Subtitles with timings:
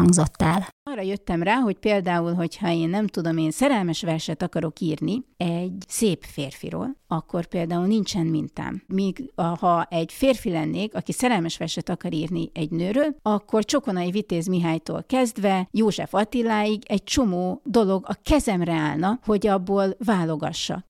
[0.00, 0.68] hangzott el.
[0.90, 5.84] Arra jöttem rá, hogy például, hogyha én nem tudom, én szerelmes verset akarok írni egy
[5.88, 8.82] szép férfiról, akkor például nincsen mintám.
[8.86, 14.46] Míg ha egy férfi lennék, aki szerelmes verset akar írni egy nőről, akkor Csokonai Vitéz
[14.46, 20.84] Mihálytól kezdve József Attiláig egy csomó dolog a kezemre állna, hogy abból válogassa.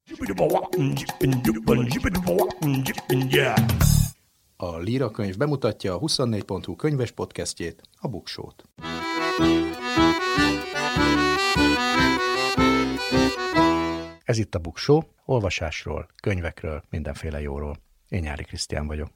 [4.63, 8.65] A Líra könyv bemutatja a 24.hu könyves podcastjét, a Buksót.
[14.25, 17.77] Ez itt a Buksó, olvasásról, könyvekről, mindenféle jóról.
[18.09, 19.09] Én Nyári Krisztián vagyok.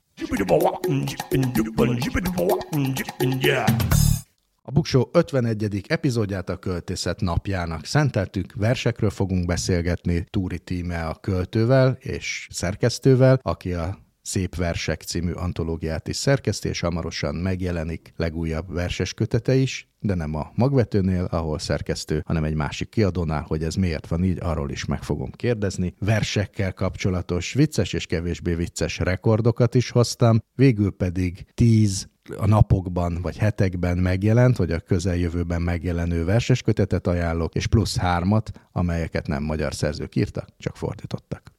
[4.63, 5.85] A Buksó 51.
[5.87, 13.73] epizódját a költészet napjának szenteltük, versekről fogunk beszélgetni Túri Tíme a költővel és szerkesztővel, aki
[13.73, 20.15] a Szép Versek című antológiát is szerkeszti, és hamarosan megjelenik legújabb verses kötete is, de
[20.15, 24.71] nem a magvetőnél, ahol szerkesztő, hanem egy másik kiadónál, hogy ez miért van így, arról
[24.71, 25.95] is meg fogom kérdezni.
[25.99, 33.37] Versekkel kapcsolatos vicces és kevésbé vicces rekordokat is hoztam, végül pedig tíz a napokban vagy
[33.37, 39.75] hetekben megjelent, vagy a közeljövőben megjelenő verses kötetet ajánlok, és plusz hármat, amelyeket nem magyar
[39.75, 41.54] szerzők írtak, csak fordítottak.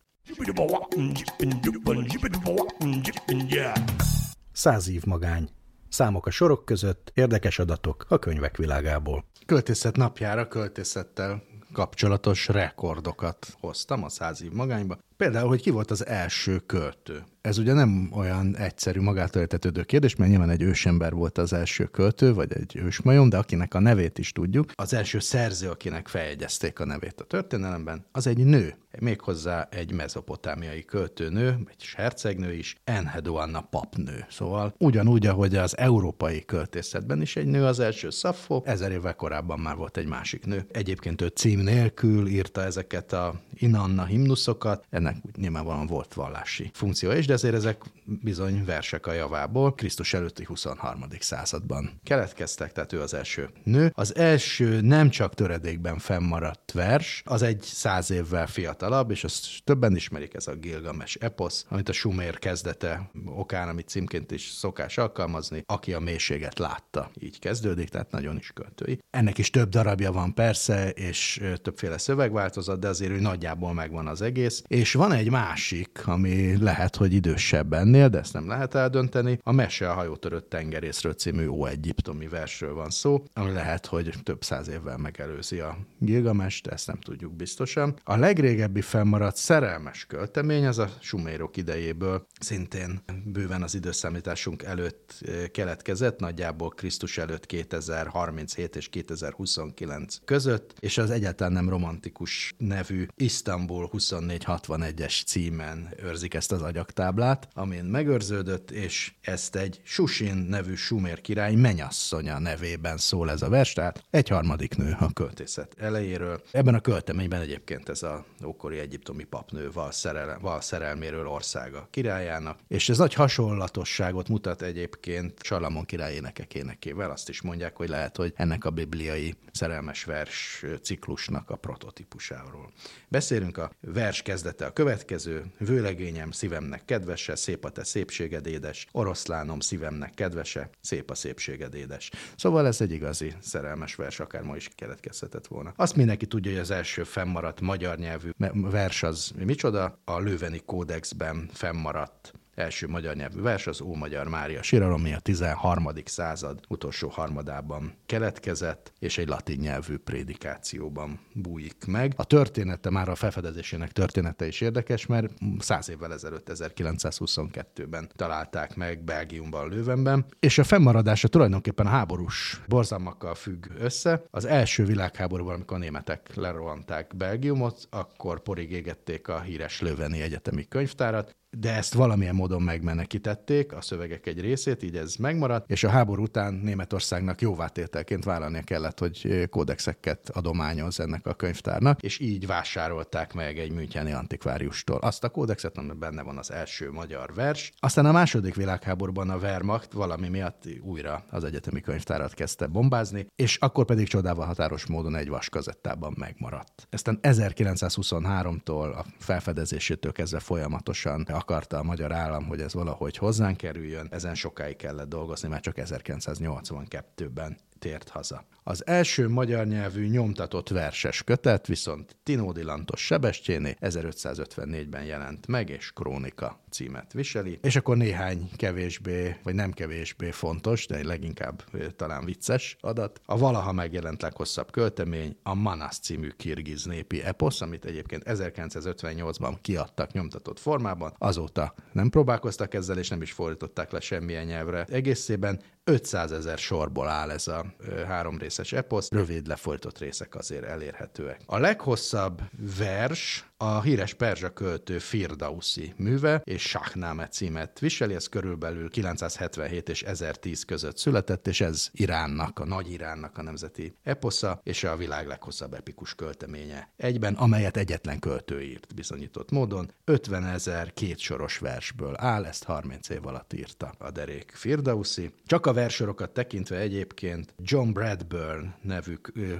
[4.51, 5.49] Száz év magány.
[5.89, 9.25] Számok a sorok között, érdekes adatok a könyvek világából.
[9.45, 14.97] Költészet napjára költészettel kapcsolatos rekordokat hoztam a száz év magányba.
[15.17, 17.23] Például, hogy ki volt az első költő.
[17.41, 21.85] Ez ugye nem olyan egyszerű magától értetődő kérdés, mert nyilván egy ősember volt az első
[21.85, 24.71] költő, vagy egy ősmajom, de akinek a nevét is tudjuk.
[24.75, 30.85] Az első szerző, akinek feljegyezték a nevét a történelemben, az egy nő, méghozzá egy mezopotámiai
[30.85, 34.25] költőnő, egy hercegnő is, Enhedo Anna papnő.
[34.29, 39.59] Szóval ugyanúgy, ahogy az európai költészetben is egy nő az első Sappho, ezer évvel korábban
[39.59, 40.65] már volt egy másik nő.
[40.71, 47.25] Egyébként ő cím nélkül írta ezeket a Inanna himnuszokat, ennek nyilvánvalóan volt vallási funkció is,
[47.25, 51.05] de ezért ezek bizony versek a javából, Krisztus előtti 23.
[51.19, 53.91] században keletkeztek, tehát ő az első nő.
[53.95, 59.95] Az első nem csak töredékben fennmaradt vers, az egy száz évvel fiatalabb, és azt többen
[59.95, 65.63] ismerik, ez a Gilgames eposz, amit a Sumer kezdete okán, amit címként is szokás alkalmazni,
[65.65, 67.11] aki a mélységet látta.
[67.19, 68.99] Így kezdődik, tehát nagyon is költői.
[69.09, 74.21] Ennek is több darabja van persze, és többféle szövegváltozat, de azért ő nagyjából megvan az
[74.21, 74.63] egész.
[74.67, 79.39] És van egy másik, ami lehet, hogy idősebb ennél, de ezt nem lehet eldönteni.
[79.43, 84.43] A Mese a hajótörött tengerészről című Ó Egyiptomi versről van szó, ami lehet, hogy több
[84.43, 87.99] száz évvel megelőzi a Gilgamest, ezt nem tudjuk biztosan.
[88.03, 95.47] A legrégebbi fennmaradt szerelmes költemény az a sumérok idejéből, szintén bőven az időszámításunk előtt eh,
[95.47, 103.89] keletkezett, nagyjából Krisztus előtt 2037 és 2029 között, és az egyáltalán nem romantikus nevű Isztambul
[103.89, 111.21] 2461 1-es címen őrzik ezt az agyaktáblát, amin megőrződött, és ezt egy Susin nevű sumér
[111.21, 116.41] király menyasszonya nevében szól ez a vers, tehát egy harmadik nő a költészet elejéről.
[116.51, 122.59] Ebben a költeményben egyébként ez a ókori egyiptomi papnő val, szerelem, val szerelméről országa királyának,
[122.67, 128.33] és ez nagy hasonlatosságot mutat egyébként Salamon király énekekénekével, azt is mondják, hogy lehet, hogy
[128.35, 132.71] ennek a bibliai szerelmes vers ciklusnak a prototípusáról.
[133.07, 139.59] Beszélünk a vers kezdete a következő, vőlegényem szívemnek kedvese, szép a te szépséged édes, oroszlánom
[139.59, 142.11] szívemnek kedvese, szép a szépséged édes.
[142.35, 145.73] Szóval ez egy igazi szerelmes vers, akár ma is keletkezhetett volna.
[145.75, 151.49] Azt mindenki tudja, hogy az első fennmaradt magyar nyelvű vers az micsoda, a Lőveni kódexben
[151.53, 155.89] fennmaradt első magyar nyelvű vers, az Ómagyar Mária síralom, ami a 13.
[156.05, 162.13] század utolsó harmadában keletkezett, és egy latin nyelvű prédikációban bújik meg.
[162.15, 169.03] A története, már a felfedezésének története is érdekes, mert száz évvel ezelőtt, 1922-ben találták meg
[169.03, 174.23] Belgiumban, Lővenben, és a fennmaradása tulajdonképpen a háborús borzalmakkal függ össze.
[174.31, 180.67] Az első világháborúban, amikor a németek lerohanták Belgiumot, akkor porig égették a híres Löveni Egyetemi
[180.67, 185.89] Könyvtárat, de ezt valamilyen módon megmenekítették, a szövegek egy részét, így ez megmaradt, és a
[185.89, 193.33] háború után Németországnak jóvátételként vállalnia kellett, hogy kódexeket adományoz ennek a könyvtárnak, és így vásárolták
[193.33, 197.73] meg egy müncheni antikváriustól azt a kódexet, amiben benne van az első magyar vers.
[197.79, 203.57] Aztán a második világháborúban a Wehrmacht valami miatt újra az egyetemi könyvtárat kezdte bombázni, és
[203.57, 206.87] akkor pedig csodával határos módon egy vaskazettában megmaradt.
[206.91, 214.07] Aztán 1923-tól a felfedezésétől kezdve folyamatosan akarta a magyar állam, hogy ez valahogy hozzánk kerüljön.
[214.11, 218.45] Ezen sokáig kellett dolgozni, már csak 1982-ben tért haza.
[218.67, 225.91] Az első magyar nyelvű nyomtatott verses kötet viszont Tinódi Lantos Sebestyéné 1554-ben jelent meg, és
[225.91, 227.59] Krónika címet viseli.
[227.61, 231.63] És akkor néhány kevésbé, vagy nem kevésbé fontos, de leginkább
[231.95, 233.21] talán vicces adat.
[233.25, 240.11] A valaha megjelent leghosszabb költemény a Manas című kirgiz népi eposz, amit egyébként 1958-ban kiadtak
[240.11, 241.13] nyomtatott formában.
[241.17, 244.85] Azóta nem próbálkoztak ezzel, és nem is fordították le semmilyen nyelvre.
[244.89, 245.61] Egészében
[245.91, 247.65] 500 ezer sorból áll ez a
[248.07, 251.41] három részes eposz, rövid lefolytott részek azért elérhetőek.
[251.45, 252.41] A leghosszabb
[252.77, 260.03] vers a híres perzsa költő Firdausi műve és Shahname címet viseli, ez körülbelül 977 és
[260.03, 265.27] 1010 között született, és ez Iránnak, a nagy Iránnak a nemzeti eposza, és a világ
[265.27, 266.89] leghosszabb epikus költeménye.
[266.95, 273.25] Egyben, amelyet egyetlen költő írt bizonyított módon, 50 ezer kétsoros versből áll, ezt 30 év
[273.25, 275.33] alatt írta a derék Firdausi.
[275.45, 279.15] Csak a versorokat tekintve egyébként John Bradburn nevű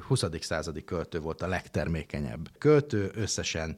[0.08, 0.24] 20.
[0.40, 3.78] századi költő volt a legtermékenyebb költő, összesen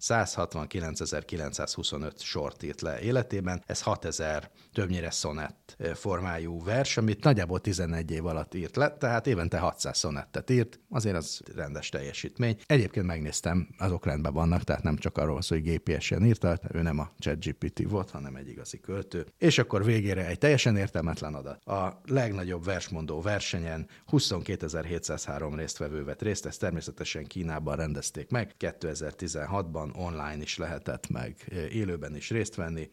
[0.00, 8.26] 169.925 sort írt le életében, ez 6000 többnyire szonett formájú vers, amit nagyjából 11 év
[8.26, 12.56] alatt írt le, tehát évente 600 szonettet írt, azért az rendes teljesítmény.
[12.66, 16.98] Egyébként megnéztem, azok rendben vannak, tehát nem csak arról szól, hogy GPS-en írta, ő nem
[16.98, 19.26] a ChatGPT volt, hanem egy igazi költő.
[19.38, 21.64] És akkor végére egy teljesen értelmetlen adat.
[21.64, 30.42] A legnagyobb versmondó versenyen 22.703 résztvevő vett részt, ezt természetesen Kínában rendezték meg, 2016-ban online
[30.42, 31.34] is lehetett meg
[31.72, 32.90] élőben is részt venni,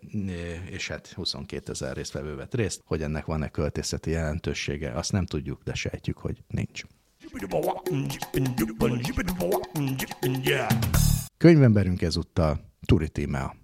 [0.70, 2.82] és hát 22 ezer résztvevő vett részt.
[2.86, 6.84] Hogy ennek van-e költészeti jelentősége, azt nem tudjuk, de sejtjük, hogy nincs.
[11.38, 13.56] Könyvemberünk ezúttal Turi Tímea.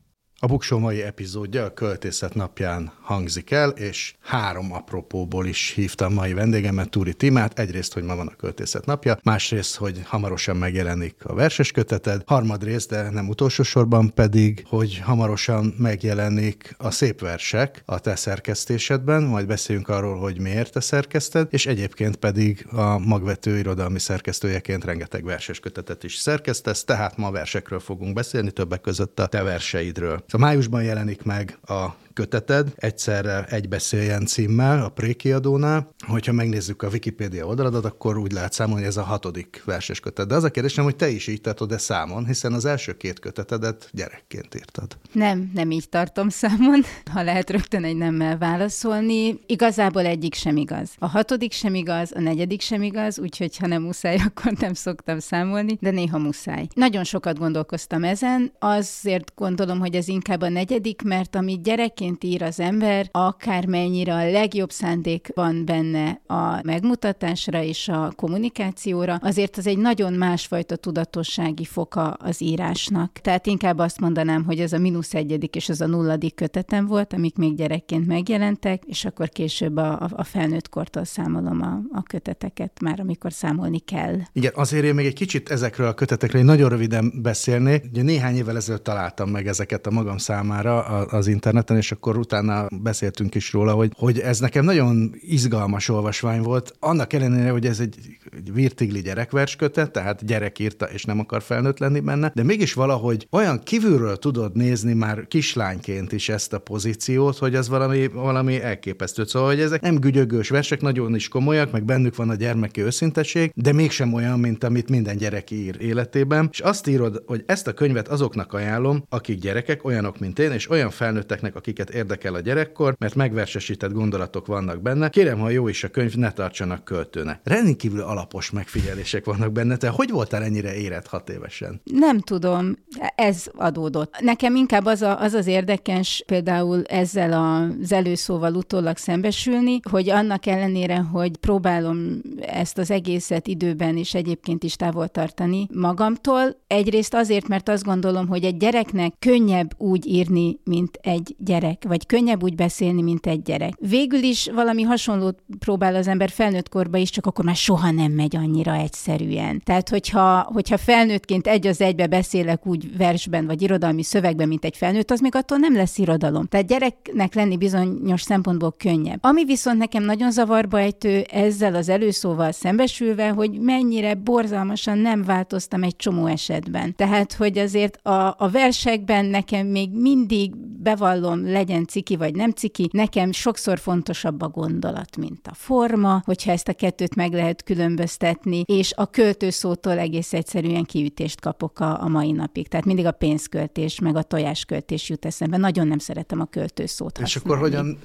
[0.43, 6.33] A Buksó mai epizódja a költészet napján hangzik el, és három apropóból is hívtam mai
[6.33, 7.59] vendégemet, Túri Timát.
[7.59, 12.89] Egyrészt, hogy ma van a költészet napja, másrészt, hogy hamarosan megjelenik a verses köteted, harmadrészt,
[12.89, 19.47] de nem utolsó sorban pedig, hogy hamarosan megjelenik a szép versek a te szerkesztésedben, majd
[19.47, 25.59] beszéljünk arról, hogy miért te szerkeszted, és egyébként pedig a magvető irodalmi szerkesztőjeként rengeteg verses
[25.59, 30.23] kötetet is szerkesztesz, tehát ma versekről fogunk beszélni, többek között a te verseidről.
[30.33, 35.89] Szóval májusban jelenik meg a köteted, egyszerre egy beszéljen címmel a prékiadónál.
[36.07, 40.27] Hogyha megnézzük a Wikipédia oldaladat, akkor úgy lehet számolni, hogy ez a hatodik verses kötet.
[40.27, 43.89] De az a kérdésem, hogy te is így tartod-e számon, hiszen az első két kötetedet
[43.91, 44.97] gyerekként írtad.
[45.11, 49.39] Nem, nem így tartom számon, ha lehet rögtön egy nemmel válaszolni.
[49.45, 50.89] Igazából egyik sem igaz.
[50.99, 55.19] A hatodik sem igaz, a negyedik sem igaz, úgyhogy ha nem muszáj, akkor nem szoktam
[55.19, 56.67] számolni, de néha muszáj.
[56.73, 62.23] Nagyon sokat gondolkoztam ezen, azért gondolom, hogy ez inkább a negyedik, mert amit gyerek gyerekként
[62.23, 69.57] ír az ember, akármennyire a legjobb szándék van benne a megmutatásra és a kommunikációra, azért
[69.57, 73.11] az egy nagyon másfajta tudatossági foka az írásnak.
[73.11, 77.13] Tehát inkább azt mondanám, hogy ez a mínusz egyedik és az a nulladik kötetem volt,
[77.13, 82.79] amik még gyerekként megjelentek, és akkor később a, a felnőtt kortól számolom a, a köteteket,
[82.81, 84.15] már amikor számolni kell.
[84.33, 87.85] Igen, azért én még egy kicsit ezekről a kötetekről nagyon röviden beszélnék.
[87.89, 92.67] Ugye néhány évvel ezelőtt találtam meg ezeket a magam számára az interneten, és akkor utána
[92.81, 97.79] beszéltünk is róla, hogy, hogy ez nekem nagyon izgalmas olvasvány volt, annak ellenére, hogy ez
[97.79, 97.95] egy,
[98.31, 103.27] egy virtigli gyerekverskötet, tehát gyerek írta, és nem akar felnőtt lenni benne, de mégis valahogy
[103.31, 109.25] olyan kívülről tudod nézni már kislányként is ezt a pozíciót, hogy ez valami, valami elképesztő.
[109.25, 113.51] Szóval, hogy ezek nem gügyögős versek, nagyon is komolyak, meg bennük van a gyermeki őszinteség,
[113.55, 116.47] de mégsem olyan, mint amit minden gyerek ír életében.
[116.51, 120.69] És azt írod, hogy ezt a könyvet azoknak ajánlom, akik gyerekek, olyanok, mint én, és
[120.69, 125.09] olyan felnőtteknek, akiket akiket érdekel a gyerekkor, mert megversesített gondolatok vannak benne.
[125.09, 127.39] Kérem, ha jó is a könyv, ne tartsanak költőnek.
[127.43, 129.77] Rendkívül alapos megfigyelések vannak benne.
[129.77, 131.81] Te hogy voltál ennyire érett hat évesen?
[131.83, 132.77] Nem tudom,
[133.15, 134.15] ez adódott.
[134.19, 140.45] Nekem inkább az a, az, az érdekes például ezzel az előszóval utólag szembesülni, hogy annak
[140.45, 147.47] ellenére, hogy próbálom ezt az egészet időben és egyébként is távol tartani magamtól, egyrészt azért,
[147.47, 152.55] mert azt gondolom, hogy egy gyereknek könnyebb úgy írni, mint egy gyerek, vagy könnyebb úgy
[152.55, 153.73] beszélni, mint egy gyerek.
[153.79, 158.11] Végül is valami hasonlót próbál az ember felnőtt korba is, csak akkor már soha nem
[158.11, 159.61] megy annyira egyszerűen.
[159.63, 164.77] Tehát, hogyha, hogyha felnőttként egy az egybe beszélek úgy versben, vagy irodalmi szövegben, mint egy
[164.77, 166.45] felnőtt, az még attól nem lesz irodalom.
[166.45, 169.19] Tehát gyereknek lenni bizonyos szempontból könnyebb.
[169.21, 175.83] Ami viszont nekem nagyon zavarba ejtő ezzel az előszóval szembesülve, hogy mennyire borzalmasan nem változtam
[175.83, 176.95] egy csomó esetben.
[176.95, 182.89] Tehát, hogy azért a, a versekben nekem még mindig bevallom, legyen ciki vagy nem ciki,
[182.91, 188.63] nekem sokszor fontosabb a gondolat, mint a forma, hogyha ezt a kettőt meg lehet különböztetni,
[188.65, 192.67] és a költőszótól egész egyszerűen kiütést kapok a, a mai napig.
[192.67, 195.57] Tehát mindig a pénzköltés, meg a tojásköltés jut eszembe.
[195.57, 197.99] Nagyon nem szeretem a költőszót És akkor hogyan,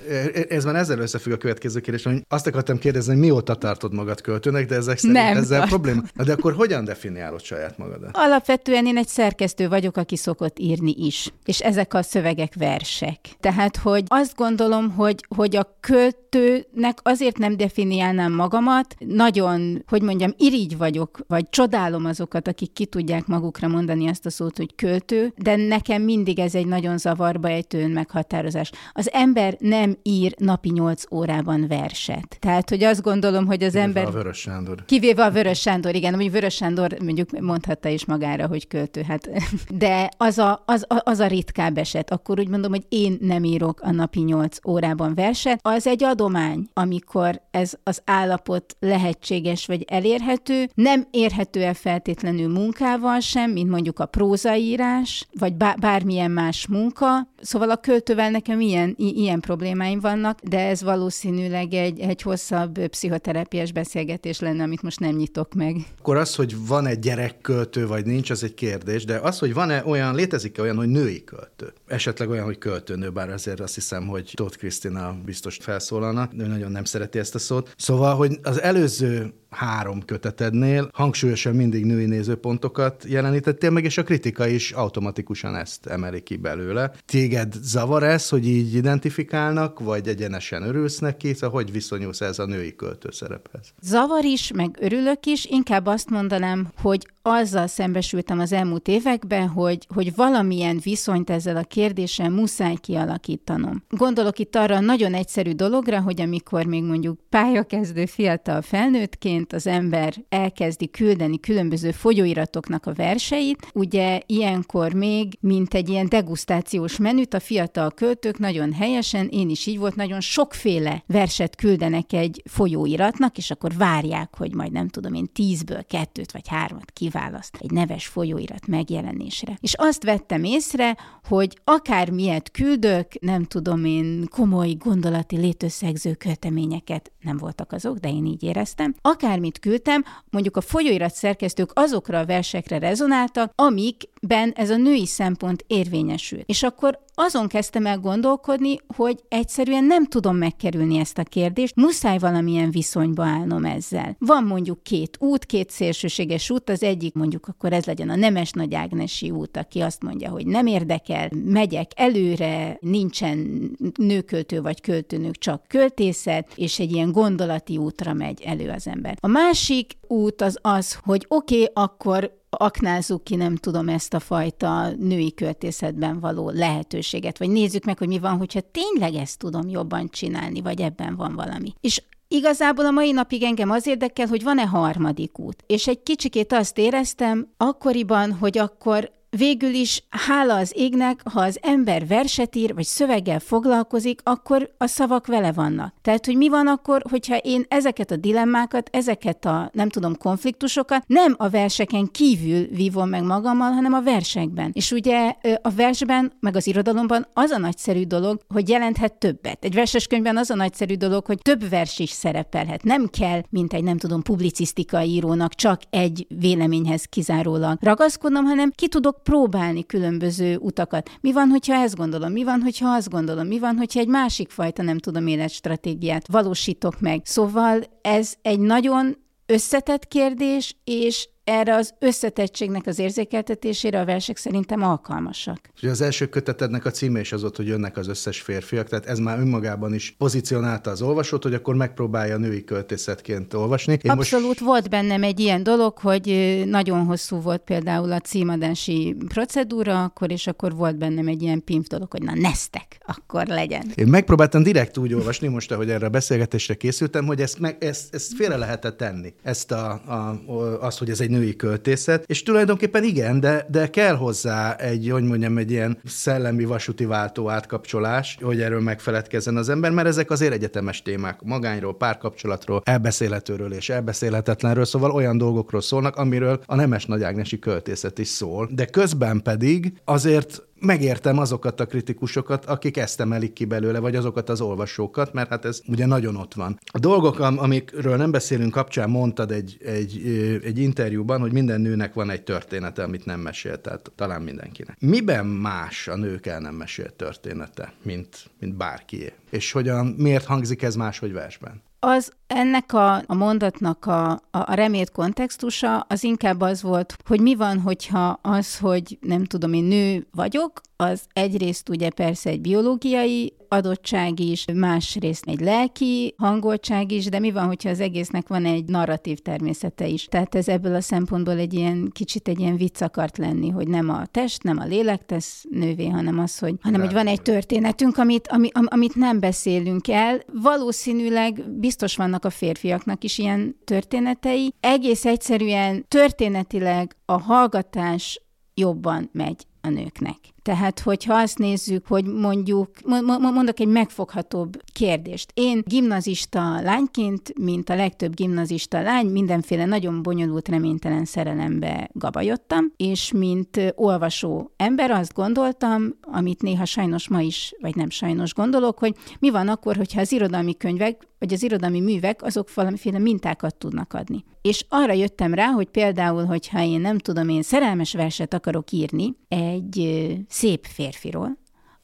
[0.49, 4.21] ez már ezzel összefügg a következő kérdés, hogy azt akartam kérdezni, hogy mióta tartod magad
[4.21, 5.81] költőnek, de ezek szerint nem ezzel tartom.
[5.81, 6.25] probléma.
[6.25, 8.11] De akkor hogyan definiálod saját magadat?
[8.13, 11.33] Alapvetően én egy szerkesztő vagyok, aki szokott írni is.
[11.45, 13.19] És ezek a szövegek versek.
[13.49, 20.33] Tehát, hogy azt gondolom, hogy, hogy a költőnek azért nem definiálnám magamat, nagyon, hogy mondjam,
[20.37, 25.33] irigy vagyok, vagy csodálom azokat, akik ki tudják magukra mondani ezt a szót, hogy költő,
[25.37, 28.71] de nekem mindig ez egy nagyon zavarba ejtő meghatározás.
[28.93, 32.37] Az ember nem ír napi nyolc órában verset.
[32.41, 34.07] Tehát, hogy azt gondolom, hogy az Kivéve ember...
[34.07, 34.85] a Vörös Sándor.
[34.85, 39.31] Kivéve a Vörös Sándor, igen, hogy Vörös Sándor mondjuk mondhatta is magára, hogy költő, hát.
[39.75, 42.11] De az a, az, az a ritkább eset.
[42.11, 45.59] Akkor úgy mondom, hogy én nem írok a napi nyolc órában verset.
[45.63, 53.21] Az egy adomány, amikor ez az állapot lehetséges vagy elérhető, nem érhető el feltétlenül munkával
[53.21, 57.29] sem, mint mondjuk a prózaírás, vagy bármilyen más munka.
[57.41, 63.73] Szóval a költővel nekem ilyen, ilyen problémáim vannak, de ez valószínűleg egy, egy hosszabb pszichoterápiás
[63.73, 65.77] beszélgetés lenne, amit most nem nyitok meg.
[65.99, 69.83] Akkor az, hogy van egy gyerekköltő, vagy nincs, az egy kérdés, de az, hogy van-e
[69.87, 71.73] olyan, létezik-e olyan, hogy női költő?
[71.89, 76.71] Esetleg olyan, hogy költőnő, bár azért azt hiszem, hogy Tóth Krisztina biztos felszólalna, ő nagyon
[76.71, 77.75] nem szereti ezt a szót.
[77.77, 84.47] Szóval, hogy az előző három kötetednél hangsúlyosan mindig női nézőpontokat jelenítettél meg, és a kritika
[84.47, 86.93] is automatikusan ezt emeli ki belőle.
[87.07, 91.35] Téged zavar ez, hogy így identifikálnak, vagy egyenesen örülsz neki?
[91.35, 93.73] Szóval hogy viszonyulsz ez a női költő szerephez?
[93.81, 95.45] Zavar is, meg örülök is.
[95.45, 101.63] Inkább azt mondanám, hogy azzal szembesültem az elmúlt években, hogy, hogy valamilyen viszonyt ezzel a
[101.63, 103.83] kérdéssel muszáj kialakítanom.
[103.89, 109.67] Gondolok itt arra a nagyon egyszerű dologra, hogy amikor még mondjuk pályakezdő fiatal felnőttként az
[109.67, 117.35] ember elkezdi küldeni különböző folyóiratoknak a verseit, ugye ilyenkor még, mint egy ilyen degustációs menüt,
[117.35, 123.39] a fiatal költők nagyon helyesen, én is így volt, nagyon sokféle verset küldenek egy folyóiratnak,
[123.39, 127.71] és akkor várják, hogy majd nem tudom én tízből kettőt vagy hármat kíván választ egy
[127.71, 129.59] neves folyóirat megjelenésre.
[129.61, 130.97] És azt vettem észre,
[131.29, 138.09] hogy akár miért küldök, nem tudom én, komoly gondolati létösszegző költeményeket, nem voltak azok, de
[138.09, 144.71] én így éreztem, akármit küldtem, mondjuk a folyóirat szerkesztők azokra a versekre rezonáltak, amikben ez
[144.71, 146.43] a női szempont érvényesült.
[146.47, 152.19] És akkor azon kezdtem el gondolkodni, hogy egyszerűen nem tudom megkerülni ezt a kérdést, muszáj
[152.19, 154.17] valamilyen viszonyba állnom ezzel.
[154.19, 158.51] Van mondjuk két út, két szélsőséges út, az egyik mondjuk akkor ez legyen a Nemes
[158.51, 165.37] Nagy Ágnesi út, aki azt mondja, hogy nem érdekel, megyek előre, nincsen nőköltő vagy költőnök,
[165.39, 169.17] csak költészet, és egy ilyen gondolati útra megy elő az ember.
[169.21, 174.21] A másik út az az, hogy oké, okay, akkor aknázzuk ki, nem tudom, ezt a
[174.21, 179.69] fajta női költészetben való lehetőséget, vagy nézzük meg, hogy mi van, hogyha tényleg ezt tudom
[179.69, 181.75] jobban csinálni, vagy ebben van valami.
[181.81, 185.65] És Igazából a mai napig engem az érdekel, hogy van-e harmadik út.
[185.67, 191.59] És egy kicsikét azt éreztem akkoriban, hogy akkor végül is hála az égnek, ha az
[191.63, 195.95] ember verset ír, vagy szöveggel foglalkozik, akkor a szavak vele vannak.
[196.03, 201.05] Tehát, hogy mi van akkor, hogyha én ezeket a dilemmákat, ezeket a, nem tudom, konfliktusokat
[201.07, 204.71] nem a verseken kívül vívom meg magammal, hanem a versekben.
[204.73, 209.65] És ugye a versben, meg az irodalomban az a nagyszerű dolog, hogy jelenthet többet.
[209.65, 212.83] Egy verses könyvben az a nagyszerű dolog, hogy több vers is szerepelhet.
[212.83, 218.89] Nem kell, mint egy, nem tudom, publicisztikai írónak csak egy véleményhez kizárólag ragaszkodnom, hanem ki
[218.89, 221.11] tudok próbálni különböző utakat.
[221.21, 222.33] Mi van, hogyha ezt gondolom?
[222.33, 223.47] Mi van, hogyha azt gondolom?
[223.47, 227.21] Mi van, hogyha egy másik fajta, nem tudom, életstratégiát valósítok meg?
[227.25, 229.17] Szóval ez egy nagyon
[229.47, 235.59] összetett kérdés, és erre az összetettségnek az érzékeltetésére a versek szerintem alkalmasak.
[235.83, 239.07] Ugye az első kötetednek a címe is az ott, hogy jönnek az összes férfiak, tehát
[239.07, 243.99] ez már önmagában is pozícionálta az olvasót, hogy akkor megpróbálja női költészetként olvasni.
[244.03, 244.61] Én Abszolút most...
[244.61, 250.47] volt bennem egy ilyen dolog, hogy nagyon hosszú volt például a címadási procedúra, akkor és
[250.47, 253.93] akkor volt bennem egy ilyen pimp dolog, hogy na neztek, akkor legyen.
[253.95, 258.15] Én megpróbáltam direkt úgy olvasni, most ahogy erre a beszélgetésre készültem, hogy ezt, meg, ezt,
[258.15, 259.33] ezt félre lehetett tenni.
[259.43, 260.41] Ezt a, a,
[260.81, 265.23] azt, hogy ez egy női költészet, és tulajdonképpen igen, de, de kell hozzá egy, hogy
[265.23, 270.53] mondjam, egy ilyen szellemi vasúti váltó átkapcsolás, hogy erről megfeledkezzen az ember, mert ezek azért
[270.53, 277.23] egyetemes témák, magányról, párkapcsolatról, elbeszélhetőről és elbeszélhetetlenről, szóval olyan dolgokról szólnak, amiről a Nemes Nagy
[277.23, 283.53] Ágnesi költészet is szól, de közben pedig azért megértem azokat a kritikusokat, akik ezt emelik
[283.53, 286.79] ki belőle, vagy azokat az olvasókat, mert hát ez ugye nagyon ott van.
[286.87, 290.23] A dolgok, amikről nem beszélünk kapcsán, mondtad egy, egy,
[290.65, 294.97] egy interjúban, hogy minden nőnek van egy története, amit nem mesél, tehát talán mindenkinek.
[295.01, 299.33] Miben más a nők el nem mesélt története, mint, mint bárkié?
[299.51, 301.83] És hogyan, miért hangzik ez máshogy versben?
[302.01, 307.41] Az ennek a, a mondatnak a, a, a remélt kontextusa az inkább az volt, hogy
[307.41, 312.61] mi van, hogyha az, hogy nem tudom, én nő vagyok, az egyrészt ugye persze egy
[312.61, 318.65] biológiai adottság is, másrészt egy lelki hangoltság is, de mi van, hogyha az egésznek van
[318.65, 320.25] egy narratív természete is.
[320.25, 324.09] Tehát ez ebből a szempontból egy ilyen kicsit egy ilyen vicc akart lenni, hogy nem
[324.09, 328.17] a test, nem a lélek tesz nővé, hanem az, hogy, hanem hogy van egy történetünk,
[328.17, 330.41] amit, ami, amit nem beszélünk el.
[330.53, 334.75] Valószínűleg biztos vannak a férfiaknak is ilyen történetei.
[334.81, 338.43] Egész egyszerűen történetileg a hallgatás
[338.75, 340.37] jobban megy a nőknek.
[340.63, 342.91] Tehát, hogyha azt nézzük, hogy mondjuk,
[343.39, 345.51] mondok egy megfoghatóbb kérdést.
[345.55, 353.33] Én gimnazista lányként, mint a legtöbb gimnazista lány, mindenféle nagyon bonyolult, reménytelen szerelembe gabajottam, és
[353.33, 359.15] mint olvasó ember azt gondoltam, amit néha sajnos ma is, vagy nem sajnos gondolok, hogy
[359.39, 364.13] mi van akkor, hogyha az irodalmi könyvek, vagy az irodalmi művek, azok valamiféle mintákat tudnak
[364.13, 364.45] adni.
[364.63, 369.37] És arra jöttem rá, hogy például, hogyha én nem tudom, én szerelmes verset akarok írni
[369.49, 371.59] egy szép férfiról,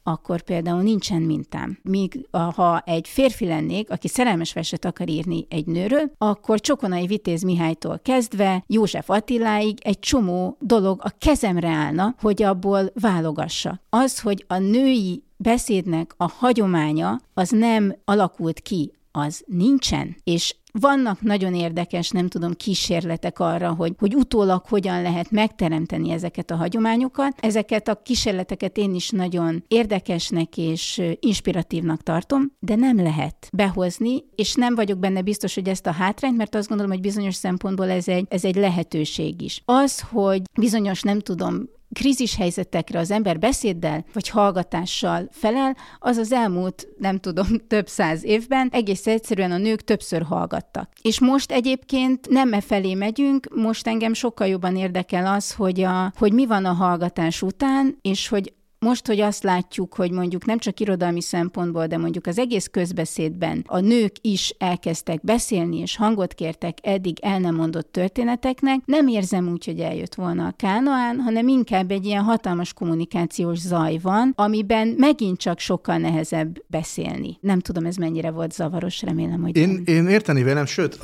[0.07, 1.79] akkor például nincsen mintám.
[1.83, 7.43] Míg ha egy férfi lennék, aki szerelmes verset akar írni egy nőről, akkor Csokonai Vitéz
[7.43, 13.81] Mihálytól kezdve József Attiláig egy csomó dolog a kezemre állna, hogy abból válogassa.
[13.91, 21.21] Az, hogy a női beszédnek a hagyománya az nem alakult ki az nincsen, és vannak
[21.21, 27.35] nagyon érdekes, nem tudom, kísérletek arra, hogy, hogy utólag hogyan lehet megteremteni ezeket a hagyományokat.
[27.41, 34.55] Ezeket a kísérleteket én is nagyon érdekesnek és inspiratívnak tartom, de nem lehet behozni, és
[34.55, 38.09] nem vagyok benne biztos, hogy ezt a hátrányt, mert azt gondolom, hogy bizonyos szempontból ez
[38.09, 39.63] egy, ez egy lehetőség is.
[39.65, 46.33] Az, hogy bizonyos, nem tudom, krízis helyzetekre az ember beszéddel vagy hallgatással felel, az az
[46.33, 50.91] elmúlt, nem tudom, több száz évben egész egyszerűen a nők többször hallgattak.
[51.03, 56.13] És most egyébként nem e felé megyünk, most engem sokkal jobban érdekel az, hogy, a,
[56.17, 58.53] hogy mi van a hallgatás után, és hogy
[58.85, 63.65] most, hogy azt látjuk, hogy mondjuk nem csak irodalmi szempontból, de mondjuk az egész közbeszédben
[63.67, 69.49] a nők is elkezdtek beszélni, és hangot kértek eddig el nem mondott történeteknek, nem érzem
[69.49, 74.95] úgy, hogy eljött volna a kánoán, hanem inkább egy ilyen hatalmas kommunikációs zaj van, amiben
[74.99, 77.39] megint csak sokkal nehezebb beszélni.
[77.41, 80.99] Nem tudom, ez mennyire volt zavaros, remélem, hogy én, én érteni vélem, sőt,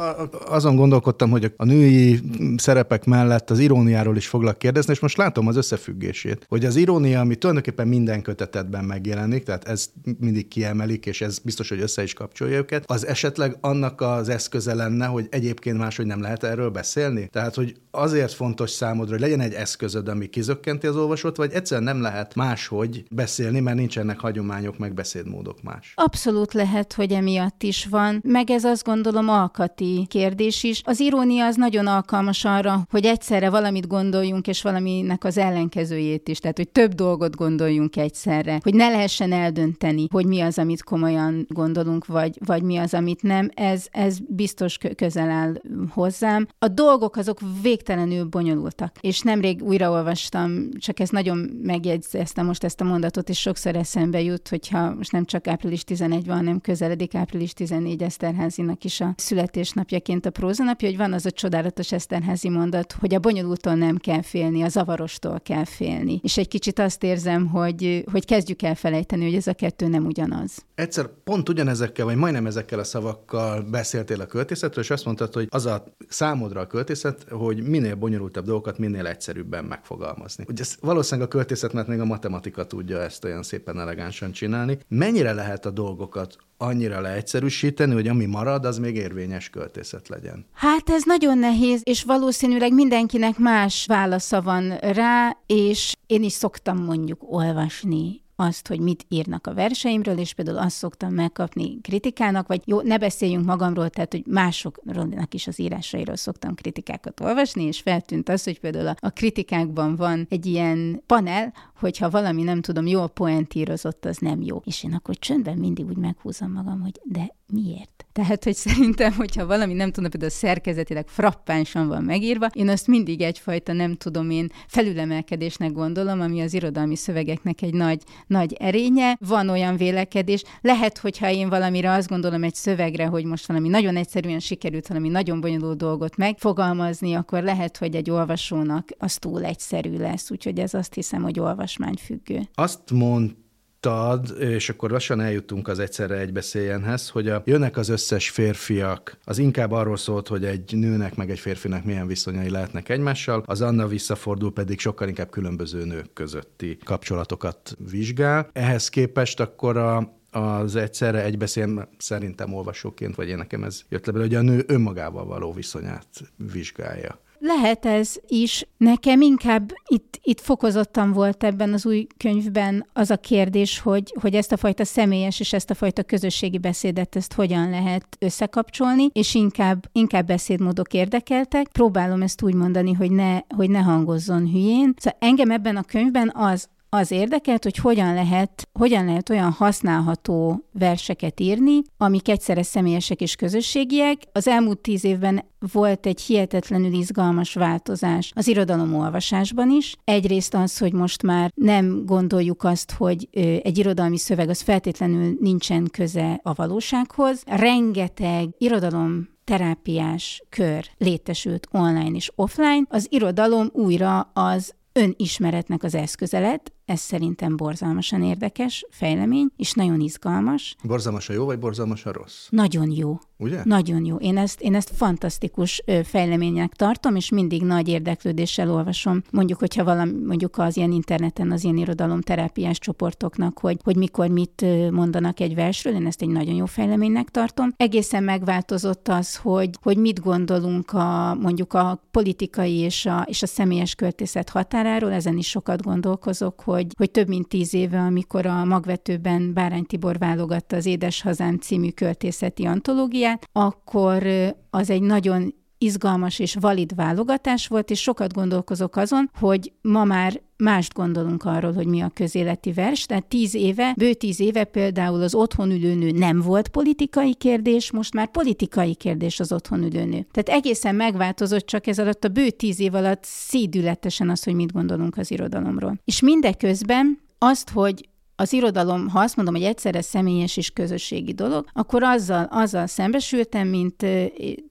[0.49, 2.21] azon gondolkodtam, hogy a női
[2.57, 7.21] szerepek mellett az iróniáról is foglak kérdezni, és most látom az összefüggését, hogy az irónia,
[7.21, 12.03] ami tulajdonképpen tulajdonképpen minden kötetetben megjelenik, tehát ez mindig kiemelik, és ez biztos, hogy össze
[12.03, 12.85] is kapcsolja őket.
[12.87, 17.29] Az esetleg annak az eszköze lenne, hogy egyébként máshogy nem lehet erről beszélni?
[17.33, 21.95] Tehát, hogy azért fontos számodra, hogy legyen egy eszközöd, ami kizökkenti az olvasót, vagy egyszerűen
[21.95, 25.93] nem lehet máshogy beszélni, mert nincsenek hagyományok, meg beszédmódok más.
[25.97, 28.21] Abszolút lehet, hogy emiatt is van.
[28.25, 30.83] Meg ez azt gondolom alkati kérdés is.
[30.85, 36.39] Az irónia az nagyon alkalmas arra, hogy egyszerre valamit gondoljunk, és valaminek az ellenkezőjét is.
[36.39, 40.83] Tehát, hogy több dolgot gondolunk gondoljunk egyszerre, hogy ne lehessen eldönteni, hogy mi az, amit
[40.83, 45.55] komolyan gondolunk, vagy, vagy mi az, amit nem, ez, ez biztos közel áll
[45.91, 46.47] hozzám.
[46.59, 52.85] A dolgok azok végtelenül bonyolultak, és nemrég újraolvastam, csak ezt nagyon megjegyzeztem most ezt a
[52.85, 57.53] mondatot, és sokszor eszembe jut, hogyha most nem csak április 11 van, hanem közeledik április
[57.53, 63.15] 14 Eszterházinak is a születésnapjaként a prózanapja, hogy van az a csodálatos Eszterházi mondat, hogy
[63.15, 66.21] a bonyolultól nem kell félni, a zavarostól kell félni.
[66.23, 70.07] És egy kicsit azt érzem, hogy, hogy kezdjük el felejteni, hogy ez a kettő nem
[70.07, 70.65] ugyanaz.
[70.81, 75.47] Egyszer pont ugyanezekkel, vagy majdnem ezekkel a szavakkal beszéltél a költészetről, és azt mondtad, hogy
[75.51, 80.45] az a számodra a költészet, hogy minél bonyolultabb dolgokat minél egyszerűbben megfogalmazni.
[80.49, 84.79] Ugye ez valószínűleg a költészet, mert még a matematika tudja ezt olyan szépen elegánsan csinálni.
[84.89, 90.47] Mennyire lehet a dolgokat annyira leegyszerűsíteni, hogy ami marad, az még érvényes költészet legyen?
[90.53, 96.85] Hát ez nagyon nehéz, és valószínűleg mindenkinek más válasza van rá, és én is szoktam
[96.85, 102.63] mondjuk olvasni azt, hogy mit írnak a verseimről, és például azt szoktam megkapni kritikának, vagy
[102.65, 108.29] jó, ne beszéljünk magamról, tehát, hogy másoknak is az írásairól szoktam kritikákat olvasni, és feltűnt
[108.29, 113.09] az, hogy például a, a kritikákban van egy ilyen panel, hogyha valami nem tudom, jól
[113.09, 114.63] poentírozott, az nem jó.
[114.65, 118.05] És én akkor csöndben mindig úgy meghúzom magam, hogy de miért?
[118.13, 123.21] Tehát, hogy szerintem, hogyha valami nem tudom, például szerkezetileg frappánsan van megírva, én azt mindig
[123.21, 129.17] egyfajta, nem tudom én, felülemelkedésnek gondolom, ami az irodalmi szövegeknek egy nagy, nagy erénye.
[129.27, 133.97] Van olyan vélekedés, lehet, hogyha én valamire azt gondolom egy szövegre, hogy most valami nagyon
[133.97, 139.97] egyszerűen sikerült valami nagyon bonyolult dolgot megfogalmazni, akkor lehet, hogy egy olvasónak az túl egyszerű
[139.97, 140.31] lesz.
[140.31, 141.41] Úgyhogy ez azt hiszem, hogy
[141.79, 142.49] olvasmányfüggő.
[142.55, 143.35] Azt mond
[143.83, 149.39] mondtad, és akkor lassan eljutunk az egyszerre egybeszéljenhez, hogy a, jönnek az összes férfiak, az
[149.39, 153.87] inkább arról szólt, hogy egy nőnek meg egy férfinak milyen viszonyai lehetnek egymással, az Anna
[153.87, 158.51] visszafordul pedig sokkal inkább különböző nők közötti kapcsolatokat vizsgál.
[158.53, 164.21] Ehhez képest akkor a, az egyszerre egybeszél, szerintem olvasóként, vagy én nekem ez jött le
[164.21, 166.07] hogy a nő önmagával való viszonyát
[166.53, 167.21] vizsgálja.
[167.43, 168.67] Lehet ez is.
[168.77, 174.35] Nekem inkább itt, itt fokozottan volt ebben az új könyvben az a kérdés, hogy, hogy
[174.35, 179.35] ezt a fajta személyes és ezt a fajta közösségi beszédet ezt hogyan lehet összekapcsolni, és
[179.35, 181.69] inkább, inkább beszédmódok érdekeltek.
[181.73, 184.95] Próbálom ezt úgy mondani, hogy ne, hogy ne hangozzon hülyén.
[184.97, 190.69] Szóval engem ebben a könyvben az, az érdekelt, hogy hogyan lehet, hogyan lehet olyan használható
[190.73, 194.23] verseket írni, amik egyszerre személyesek és közösségiek.
[194.33, 199.95] Az elmúlt tíz évben volt egy hihetetlenül izgalmas változás az irodalom olvasásban is.
[200.05, 203.29] Egyrészt az, hogy most már nem gondoljuk azt, hogy
[203.63, 207.43] egy irodalmi szöveg az feltétlenül nincsen köze a valósághoz.
[207.47, 212.83] Rengeteg irodalom terápiás kör létesült online és offline.
[212.89, 220.01] Az irodalom újra az önismeretnek az eszköze lett, ez szerintem borzalmasan érdekes fejlemény, és nagyon
[220.01, 220.77] izgalmas.
[220.85, 222.47] Borzalmas a jó, vagy borzalmas a rossz?
[222.49, 223.19] Nagyon jó.
[223.37, 223.61] Ugye?
[223.65, 224.17] Nagyon jó.
[224.17, 229.23] Én ezt, én ezt fantasztikus fejleménynek tartom, és mindig nagy érdeklődéssel olvasom.
[229.31, 234.65] Mondjuk, hogyha valami, mondjuk az ilyen interneten, az ilyen irodalomterápiás csoportoknak, hogy, hogy mikor mit
[234.91, 237.73] mondanak egy versről, én ezt egy nagyon jó fejleménynek tartom.
[237.77, 243.47] Egészen megváltozott az, hogy, hogy mit gondolunk a, mondjuk a politikai és a, és a
[243.47, 248.65] személyes költészet határáról, ezen is sokat gondolkozok, hogy, hogy több mint tíz éve, amikor a
[248.65, 254.27] magvetőben Bárány Tibor válogatta az Édes Hazám című költészeti antológiát, akkor
[254.71, 260.41] az egy nagyon izgalmas és valid válogatás volt, és sokat gondolkozok azon, hogy ma már
[260.57, 263.07] mást gondolunk arról, hogy mi a közéleti vers.
[263.07, 268.15] Tehát tíz éve, bő tíz éve például az otthon ülőnő nem volt politikai kérdés, most
[268.15, 270.27] már politikai kérdés az otthon ülőnő.
[270.31, 274.73] Tehát egészen megváltozott csak ez alatt a bő tíz év alatt szédületesen az, hogy mit
[274.73, 276.01] gondolunk az irodalomról.
[276.05, 281.67] És mindeközben azt, hogy az irodalom, ha azt mondom, hogy egyszerre személyes és közösségi dolog,
[281.73, 284.07] akkor azzal, azzal szembesültem, mint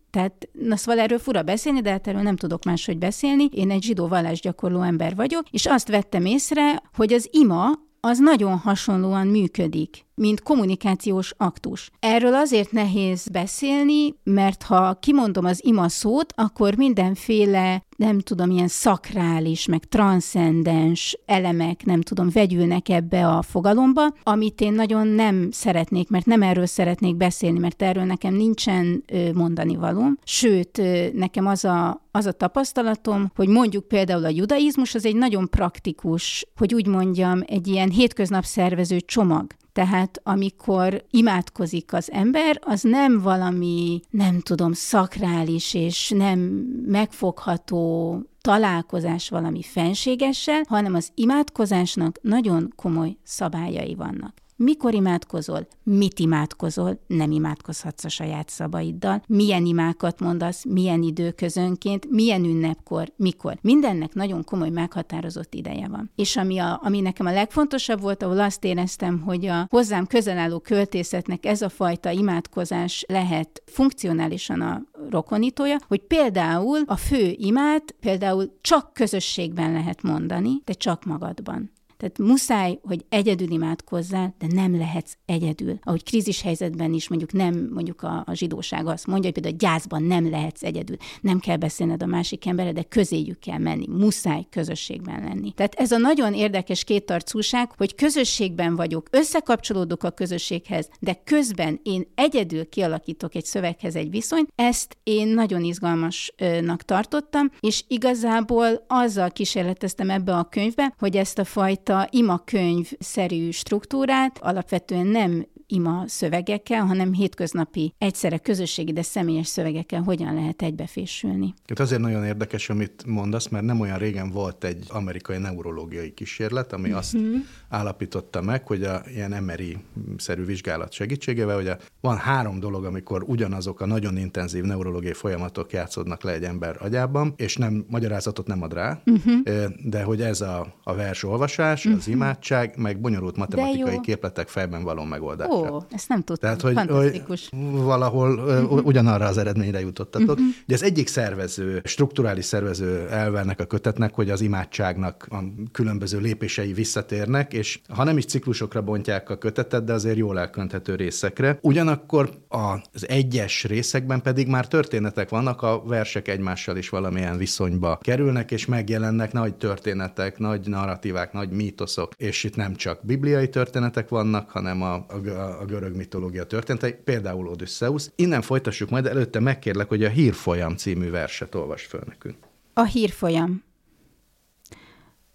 [0.09, 3.45] tehát, na szóval erről fura beszélni, de hát erről nem tudok máshogy beszélni.
[3.51, 8.57] Én egy zsidó vallásgyakorló ember vagyok, és azt vettem észre, hogy az ima az nagyon
[8.57, 11.91] hasonlóan működik mint kommunikációs aktus.
[11.99, 18.67] Erről azért nehéz beszélni, mert ha kimondom az ima szót, akkor mindenféle nem tudom, ilyen
[18.67, 26.09] szakrális, meg transzcendens elemek, nem tudom, vegyülnek ebbe a fogalomba, amit én nagyon nem szeretnék,
[26.09, 29.03] mert nem erről szeretnék beszélni, mert erről nekem nincsen
[29.33, 30.17] mondani valóm.
[30.23, 30.81] Sőt,
[31.13, 36.47] nekem az a, az a tapasztalatom, hogy mondjuk például a judaizmus az egy nagyon praktikus,
[36.55, 39.45] hogy úgy mondjam, egy ilyen hétköznap szervező csomag.
[39.73, 46.39] Tehát amikor imádkozik az ember, az nem valami, nem tudom, szakrális és nem
[46.85, 54.33] megfogható találkozás valami fenségessel, hanem az imádkozásnak nagyon komoly szabályai vannak.
[54.61, 55.67] Mikor imádkozol?
[55.83, 56.99] Mit imádkozol?
[57.07, 59.21] Nem imádkozhatsz a saját szabaiddal.
[59.27, 60.65] Milyen imákat mondasz?
[60.65, 62.09] Milyen időközönként?
[62.09, 63.11] Milyen ünnepkor?
[63.15, 63.57] Mikor?
[63.61, 66.11] Mindennek nagyon komoly meghatározott ideje van.
[66.15, 70.37] És ami, a, ami nekem a legfontosabb volt, ahol azt éreztem, hogy a hozzám közel
[70.37, 77.95] álló költészetnek ez a fajta imádkozás lehet funkcionálisan a rokonítója, hogy például a fő imát
[77.99, 81.71] például csak közösségben lehet mondani, de csak magadban.
[81.99, 85.79] Tehát muszáj, hogy egyedül imádkozzál, de nem lehetsz egyedül.
[85.83, 89.57] Ahogy krízis helyzetben is mondjuk nem, mondjuk a, a zsidóság azt mondja, hogy például a
[89.57, 90.95] gyászban nem lehetsz egyedül.
[91.21, 93.87] Nem kell beszélned a másik emberre, de közéjük kell menni.
[93.87, 95.51] Muszáj közösségben lenni.
[95.51, 102.11] Tehát ez a nagyon érdekes kétarcúság, hogy közösségben vagyok, összekapcsolódok a közösséghez, de közben én
[102.15, 110.09] egyedül kialakítok egy szöveghez egy viszonyt, ezt én nagyon izgalmasnak tartottam, és igazából azzal kísérleteztem
[110.09, 117.93] ebbe a könyvbe, hogy ezt a fajta imakönyv-szerű struktúrát alapvetően nem ima szövegekkel, hanem hétköznapi,
[117.97, 121.53] egyszerre közösségi, de személyes szövegekkel hogyan lehet egybefésülni.
[121.67, 126.73] Hát azért nagyon érdekes, amit mondasz, mert nem olyan régen volt egy amerikai neurológiai kísérlet,
[126.73, 127.35] ami azt uh-huh.
[127.69, 133.81] állapította meg, hogy a ilyen emeri-szerű vizsgálat segítségével, hogy a, van három dolog, amikor ugyanazok
[133.81, 138.73] a nagyon intenzív neurológiai folyamatok játszódnak le egy ember agyában, és nem magyarázatot nem ad
[138.73, 139.65] rá, uh-huh.
[139.83, 141.99] de hogy ez a, a vers olvasás, uh-huh.
[141.99, 145.47] az imádság, meg bonyolult matematikai képletek fejben való megoldás.
[145.49, 146.37] Oh Ó, ezt nem tudtam.
[146.39, 147.49] Tehát, hogy, Fantasztikus.
[147.49, 148.85] hogy valahol uh-huh.
[148.85, 150.29] ugyanarra az eredményre jutottatok.
[150.29, 150.47] Uh-huh.
[150.65, 156.73] Ugye az egyik szervező, strukturális szervező elvernek a kötetnek, hogy az imádságnak a különböző lépései
[156.73, 161.57] visszatérnek, és ha nem is ciklusokra bontják a kötetet, de azért jól elkönthető részekre.
[161.61, 168.51] Ugyanakkor az egyes részekben pedig már történetek vannak, a versek egymással is valamilyen viszonyba kerülnek,
[168.51, 174.49] és megjelennek nagy történetek, nagy narratívák, nagy mítoszok, és itt nem csak bibliai történetek vannak,
[174.49, 178.09] hanem a, a, a görög mitológia történetei, például Odysseus.
[178.15, 182.37] Innen folytassuk majd, előtte megkérlek, hogy a Hírfolyam című verset olvas föl nekünk.
[182.73, 183.63] A Hírfolyam.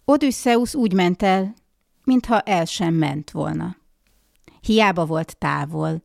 [0.05, 1.53] Odysseus úgy ment el,
[2.03, 3.75] mintha el sem ment volna.
[4.61, 6.01] Hiába volt távol.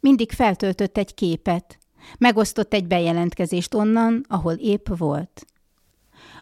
[0.00, 1.78] Mindig feltöltött egy képet,
[2.18, 5.46] megosztott egy bejelentkezést onnan, ahol épp volt.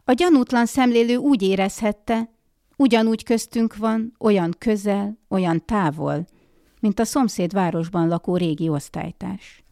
[0.04, 2.30] A gyanútlan szemlélő úgy érezhette,
[2.76, 6.26] ugyanúgy köztünk van, olyan közel, olyan távol,
[6.80, 9.64] mint a szomszéd városban lakó régi osztálytárs.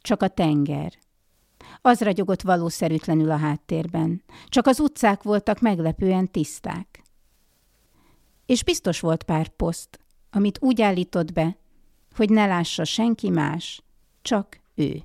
[0.00, 0.92] Csak a tenger.
[1.80, 4.22] Az ragyogott valószerűtlenül a háttérben.
[4.46, 7.02] Csak az utcák voltak meglepően tiszták.
[8.46, 11.56] És biztos volt pár poszt, amit úgy állított be,
[12.16, 13.82] hogy ne lássa senki más,
[14.22, 15.02] csak ő.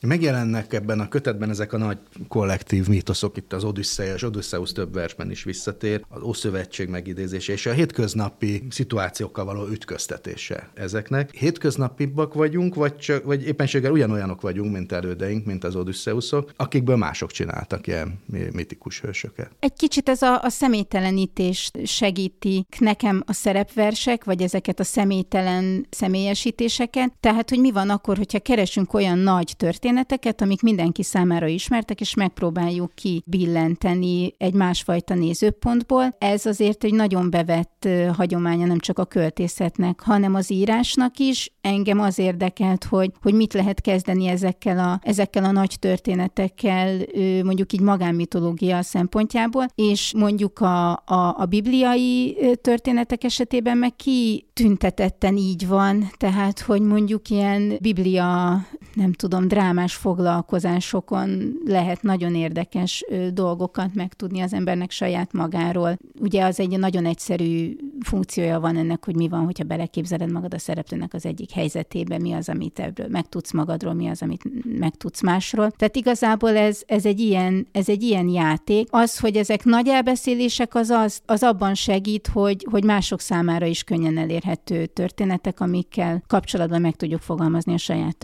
[0.00, 5.30] Megjelennek ebben a kötetben ezek a nagy kollektív mítoszok, itt az Odysseus, Odysseus több versben
[5.30, 11.34] is visszatér, az Ószövetség megidézése és a hétköznapi szituációkkal való ütköztetése ezeknek.
[11.34, 17.30] Hétköznapibbak vagyunk, vagy, csak, vagy éppenséggel ugyanolyanok vagyunk, mint elődeink, mint az Odysseusok, akikből mások
[17.30, 18.20] csináltak ilyen
[18.52, 19.50] mitikus hősöket.
[19.60, 27.12] Egy kicsit ez a, a személytelenítést segíti nekem a szerepversek, vagy ezeket a személytelen személyesítéseket.
[27.20, 32.00] Tehát, hogy mi van akkor, hogyha keresünk olyan nagy történet történeteket, amik mindenki számára ismertek,
[32.00, 36.14] és megpróbáljuk kibillenteni egy másfajta nézőpontból.
[36.18, 41.52] Ez azért egy nagyon bevett hagyománya nem csak a költészetnek, hanem az írásnak is.
[41.60, 46.98] Engem az érdekelt, hogy, hogy mit lehet kezdeni ezekkel a, ezekkel a nagy történetekkel,
[47.42, 55.36] mondjuk így magánmitológia szempontjából, és mondjuk a, a, a bibliai történetek esetében meg ki tüntetetten
[55.36, 58.60] így van, tehát, hogy mondjuk ilyen biblia,
[58.96, 65.98] nem tudom, drámás más foglalkozásokon lehet nagyon érdekes dolgokat megtudni az embernek saját magáról.
[66.20, 70.58] Ugye az egy nagyon egyszerű funkciója van ennek, hogy mi van, hogyha beleképzeled magad a
[70.58, 74.42] szereplőnek az egyik helyzetébe, mi az, amit ebből megtudsz magadról, mi az, amit
[74.78, 75.70] megtudsz másról.
[75.70, 78.88] Tehát igazából ez, ez, egy, ilyen, ez egy ilyen játék.
[78.90, 83.82] Az, hogy ezek nagy elbeszélések, az, az, az abban segít, hogy, hogy mások számára is
[83.82, 88.16] könnyen elérhető történetek, amikkel kapcsolatban meg tudjuk fogalmazni a saját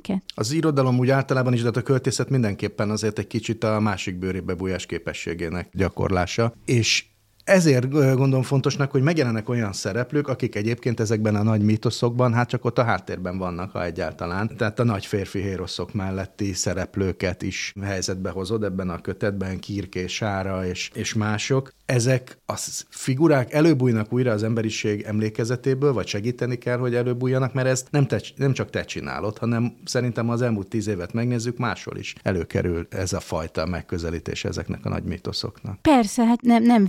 [0.00, 0.22] történetünket.
[0.34, 4.54] Az irodalom úgy általában is, de a költészet mindenképpen azért egy kicsit a másik bőrébe
[4.54, 6.54] bújás képességének gyakorlása.
[6.64, 7.04] És
[7.50, 12.64] ezért gondolom fontosnak, hogy megjelennek olyan szereplők, akik egyébként ezekben a nagy mítoszokban, hát csak
[12.64, 14.56] ott a háttérben vannak, ha egyáltalán.
[14.56, 20.66] Tehát a nagy férfi héroszok melletti szereplőket is helyzetbe hozod ebben a kötetben, Kirké, Sára
[20.66, 22.54] és, és mások ezek a
[22.88, 28.20] figurák előbújnak újra az emberiség emlékezetéből, vagy segíteni kell, hogy előbújjanak, mert ezt nem, te,
[28.36, 33.12] nem csak te csinálod, hanem szerintem az elmúlt tíz évet megnézzük, máshol is előkerül ez
[33.12, 35.80] a fajta megközelítés ezeknek a nagy mítoszoknak.
[35.80, 36.86] Persze, hát nem, nem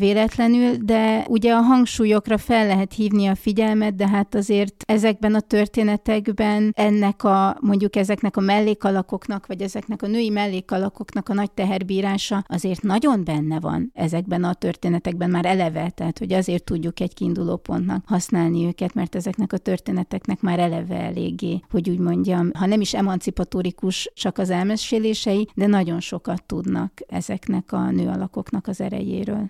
[0.52, 5.40] véletlenül, de ugye a hangsúlyokra fel lehet hívni a figyelmet, de hát azért ezekben a
[5.40, 12.44] történetekben ennek a, mondjuk ezeknek a mellékalakoknak, vagy ezeknek a női mellékalakoknak a nagy teherbírása
[12.48, 17.56] azért nagyon benne van ezekben a történetekben már eleve, tehát hogy azért tudjuk egy kiinduló
[17.56, 22.82] pontnak használni őket, mert ezeknek a történeteknek már eleve eléggé, hogy úgy mondjam, ha nem
[22.82, 29.50] is emancipatórikus csak az elmesélései, de nagyon sokat tudnak ezeknek a nőalakoknak az erejéről.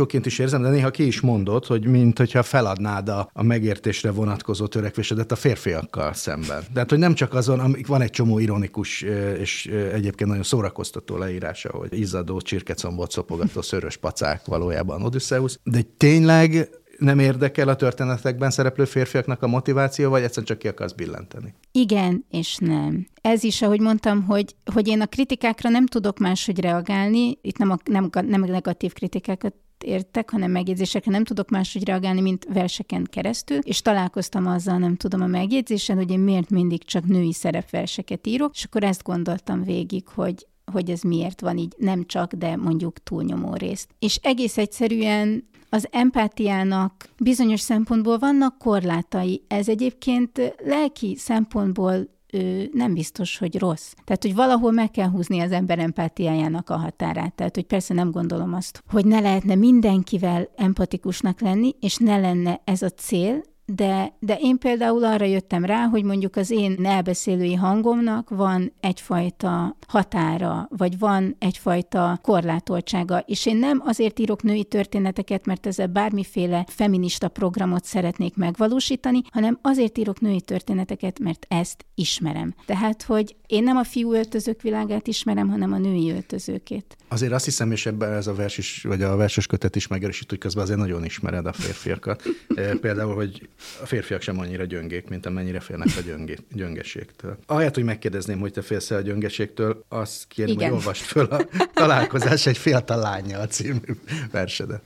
[0.00, 4.10] Alsóként is érzem, de néha ki is mondod, hogy mint hogyha feladnád a, a megértésre
[4.10, 6.62] vonatkozó törekvésedet a férfiakkal szemben.
[6.72, 9.02] Tehát, hogy nem csak azon, amik van egy csomó ironikus
[9.38, 16.68] és egyébként nagyon szórakoztató leírása, hogy izzadó csirkecombot szopogató szörös pacák valójában Odysseus, de tényleg
[17.00, 21.54] nem érdekel a történetekben szereplő férfiaknak a motiváció, vagy egyszerűen csak ki akarsz billenteni?
[21.72, 23.06] Igen és nem.
[23.20, 27.70] Ez is, ahogy mondtam, hogy, hogy én a kritikákra nem tudok máshogy reagálni, itt nem,
[27.70, 33.58] a, nem, nem negatív kritikákat értek, hanem megjegyzésekre nem tudok máshogy reagálni, mint verseken keresztül,
[33.58, 38.54] és találkoztam azzal, nem tudom a megjegyzésen, hogy én miért mindig csak női szerepverseket írok,
[38.54, 43.02] és akkor ezt gondoltam végig, hogy hogy ez miért van így, nem csak, de mondjuk
[43.02, 43.88] túlnyomó részt.
[43.98, 49.44] És egész egyszerűen az empátiának bizonyos szempontból vannak korlátai.
[49.48, 53.92] Ez egyébként lelki szempontból ő nem biztos, hogy rossz.
[54.04, 57.34] Tehát, hogy valahol meg kell húzni az ember empátiájának a határát.
[57.34, 62.60] Tehát, hogy persze nem gondolom azt, hogy ne lehetne mindenkivel empatikusnak lenni, és ne lenne
[62.64, 63.42] ez a cél,
[63.74, 69.76] de, de én például arra jöttem rá, hogy mondjuk az én elbeszélői hangomnak van egyfajta
[69.88, 76.64] határa, vagy van egyfajta korlátoltsága, és én nem azért írok női történeteket, mert ezzel bármiféle
[76.68, 82.54] feminista programot szeretnék megvalósítani, hanem azért írok női történeteket, mert ezt ismerem.
[82.66, 86.96] Tehát, hogy én nem a fiú öltözők világát ismerem, hanem a női öltözőkét.
[87.08, 90.30] Azért azt hiszem, és ebben ez a vers is, vagy a verses kötet is megerősít,
[90.30, 92.22] hogy közben azért nagyon ismered a férfiakat.
[92.80, 93.48] Például, hogy
[93.82, 97.38] a férfiak sem annyira gyöngék, mint amennyire félnek a gyöngé, gyöngeségtől.
[97.46, 100.68] Ahelyett, hogy megkérdezném, hogy te félsz a gyöngeségtől, azt kérem, Igen.
[100.68, 104.82] hogy olvast föl a találkozás egy fiatal lányjal című versedet.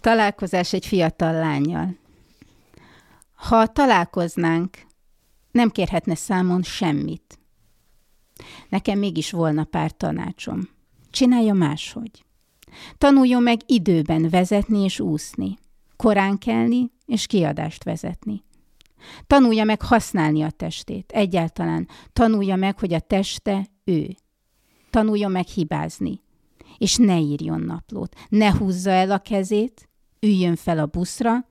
[0.00, 1.96] Találkozás egy fiatal lányjal.
[3.34, 4.76] Ha találkoznánk,
[5.50, 7.38] nem kérhetne számon semmit.
[8.68, 10.68] Nekem mégis volna pár tanácsom.
[11.10, 12.24] Csinálja máshogy.
[12.98, 15.58] Tanuljon meg időben vezetni és úszni
[16.02, 18.42] korán kelni és kiadást vezetni.
[19.26, 24.14] Tanulja meg használni a testét, egyáltalán tanulja meg, hogy a teste ő.
[24.90, 26.22] Tanulja meg hibázni,
[26.78, 29.88] és ne írjon naplót, ne húzza el a kezét,
[30.20, 31.46] üljön fel a buszra,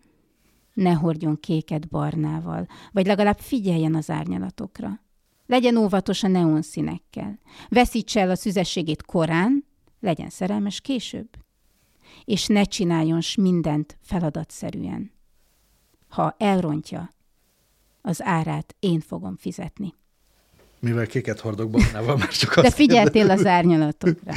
[0.73, 5.01] ne hordjon kéket barnával, vagy legalább figyeljen az árnyalatokra.
[5.45, 7.39] Legyen óvatos a neonszínekkel.
[7.69, 9.65] Veszítse el a szüzességét korán,
[9.99, 11.27] legyen szerelmes később
[12.25, 15.11] és ne csináljon mindent feladatszerűen.
[16.11, 17.09] Ha elrontja,
[18.01, 19.93] az árát én fogom fizetni.
[20.81, 24.33] Mivel kéket hordok barnával, már csak azt De figyeltél az árnyalatokra.